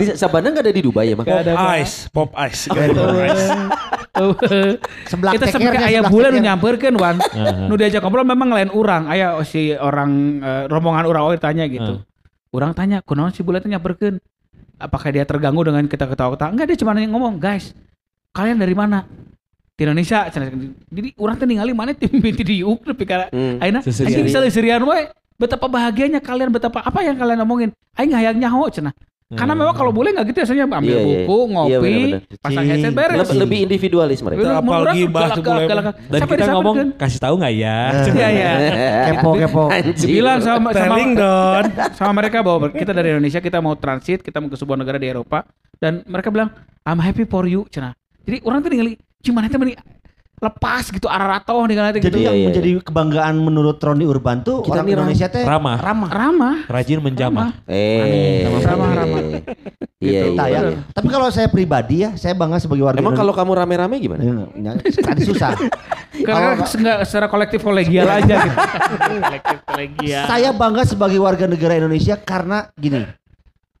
[0.00, 1.28] Di Sabana enggak ada di Dubai ya, Mak?
[1.28, 1.76] Pop apa.
[1.78, 2.62] ice, pop ice.
[2.72, 3.46] Pop ice.
[5.12, 7.20] Sebelah Kita sampai deh, ayah bulan nu nyamperkeun wan.
[7.68, 9.04] Nu diajak ngobrol memang lain orang.
[9.12, 12.00] Aya si orang eh, rombongan urang oge tanya gitu.
[12.56, 14.16] Orang tanya, "Kunaon si bulan teh nyamperkeun?"
[14.80, 16.52] Apakah dia terganggu dengan kita ketawa-ketawa?
[16.52, 17.76] Enggak, dia cuma nanya ngomong, "Guys,
[18.32, 19.04] kalian dari mana?"
[19.76, 20.24] Di Indonesia.
[20.88, 23.60] Jadi orang teh ningali mana tim di diuk tapi kara Hmm.
[23.60, 24.24] ayeuna Seserian.
[24.24, 25.04] anjing seserian we.
[25.36, 27.68] Betapa bahagianya kalian, betapa apa yang kalian omongin.
[27.92, 28.96] Aing hayang nyaho cenah.
[29.26, 31.02] Karena memang kalau boleh nggak gitu biasanya ambil Iya, iya.
[31.26, 32.20] buku, Iya, ngopi, benar-benar.
[32.38, 32.70] pasang Cing.
[32.70, 33.18] headset beres.
[33.18, 34.48] Lebih, lebih individualis mereka.
[34.54, 35.66] Apalagi bahas galak, tuh boleh.
[35.66, 35.96] galak, galak.
[35.98, 36.88] Dan kita ngomong disamperkeun.
[36.96, 37.78] kasih tahu nggak ya?
[38.16, 38.50] Iya, iya.
[39.10, 39.64] Kepo kepo.
[39.92, 41.64] Dibilang sama sama, Don.
[41.92, 45.04] sama mereka bahwa kita dari Indonesia kita mau transit, kita mau ke sebuah negara di
[45.04, 45.42] Eropa
[45.76, 46.48] dan mereka bilang
[46.86, 47.92] I'm happy for you, cenah.
[48.24, 48.94] Jadi orang tuh ningali
[49.26, 49.74] gimana teh meni
[50.36, 52.12] lepas gitu arah ratoh ningali teh gitu.
[52.12, 55.80] Jadi yang Iya, iya, menjadi kebanggaan menurut Roni Urban tuh Kita orang Indonesia teh Ramah.
[55.80, 56.10] ramah.
[56.12, 56.56] ramah.
[56.68, 57.56] Rajin menjamah.
[57.66, 58.44] Eh.
[58.60, 59.20] Ramah, ramah.
[59.96, 60.36] Iya, Gitu.
[60.36, 60.60] Nah, iya.
[60.60, 60.84] ya.
[60.92, 64.20] Tapi kalau saya pribadi ya, saya bangga sebagai warga Emang kalau kamu rame-rame gimana?
[64.20, 65.56] Ya, tadi susah.
[66.26, 68.56] Karena enggak secara kolektif kolegial aja gitu.
[69.24, 70.24] kolektif kolegial.
[70.28, 73.08] Saya bangga sebagai warga negara Indonesia karena gini.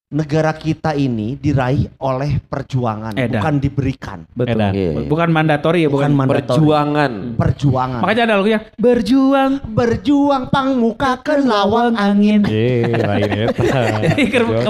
[0.06, 3.42] Negara kita ini diraih oleh perjuangan, Edan.
[3.42, 4.18] bukan diberikan.
[4.38, 4.54] Betul.
[4.54, 4.70] Edan.
[4.70, 5.02] Iya.
[5.02, 6.30] Bukan mandatori ya, Bukan bukan.
[6.30, 6.46] mandatori.
[6.46, 7.12] Perjuangan.
[7.34, 8.00] Perjuangan.
[8.06, 9.52] Makanya ada lagunya berjuang.
[9.66, 12.46] berjuang pang muka ke lawang angin.
[12.46, 13.82] Eh, lain eta.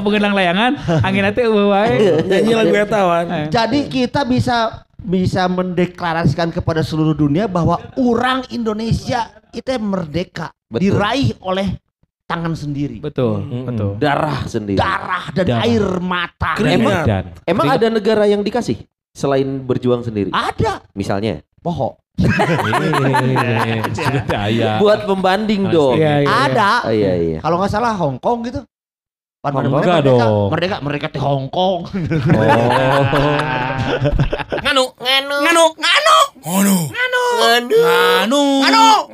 [0.00, 0.72] Kepengenang layangan,
[1.04, 2.24] angin nanti eueuh wae.
[2.24, 2.98] Nyanyi lagu eta.
[3.28, 3.46] Eh.
[3.52, 10.96] Jadi kita bisa bisa mendeklarasikan kepada seluruh dunia bahwa orang Indonesia itu merdeka, Betul.
[10.96, 11.76] diraih oleh
[12.26, 12.98] tangan sendiri.
[12.98, 13.64] Betul, Mm-mm.
[13.70, 13.90] betul.
[13.96, 14.76] Darah sendiri.
[14.76, 15.62] Darah dan Darah.
[15.64, 16.52] air mata.
[16.58, 17.06] Keringat.
[17.06, 20.28] Dan Emang ada negara yang dikasih selain berjuang sendiri?
[20.30, 21.40] Ada Misalnya.
[21.62, 21.98] poho.
[22.16, 24.78] Eh, sudah ayah.
[24.78, 25.98] Buat pembanding dong.
[25.98, 26.30] Iya, iya.
[26.48, 26.70] Ada.
[26.86, 27.38] Oh, iya iya.
[27.40, 28.62] Kalau nggak salah Hong Kong gitu.
[29.46, 30.50] Pan Kong merdeka, dong.
[30.50, 31.86] Merdeka, mereka di Hong Kong.
[31.86, 33.02] Oh.
[34.66, 36.78] Nganu, nganu, nganu, nganu, Nganu.
[36.90, 38.42] nganu, nganu,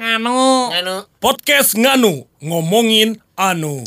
[0.00, 0.36] nganu,
[0.72, 0.94] nganu.
[1.20, 3.84] Podcast Nganu ngomongin anu.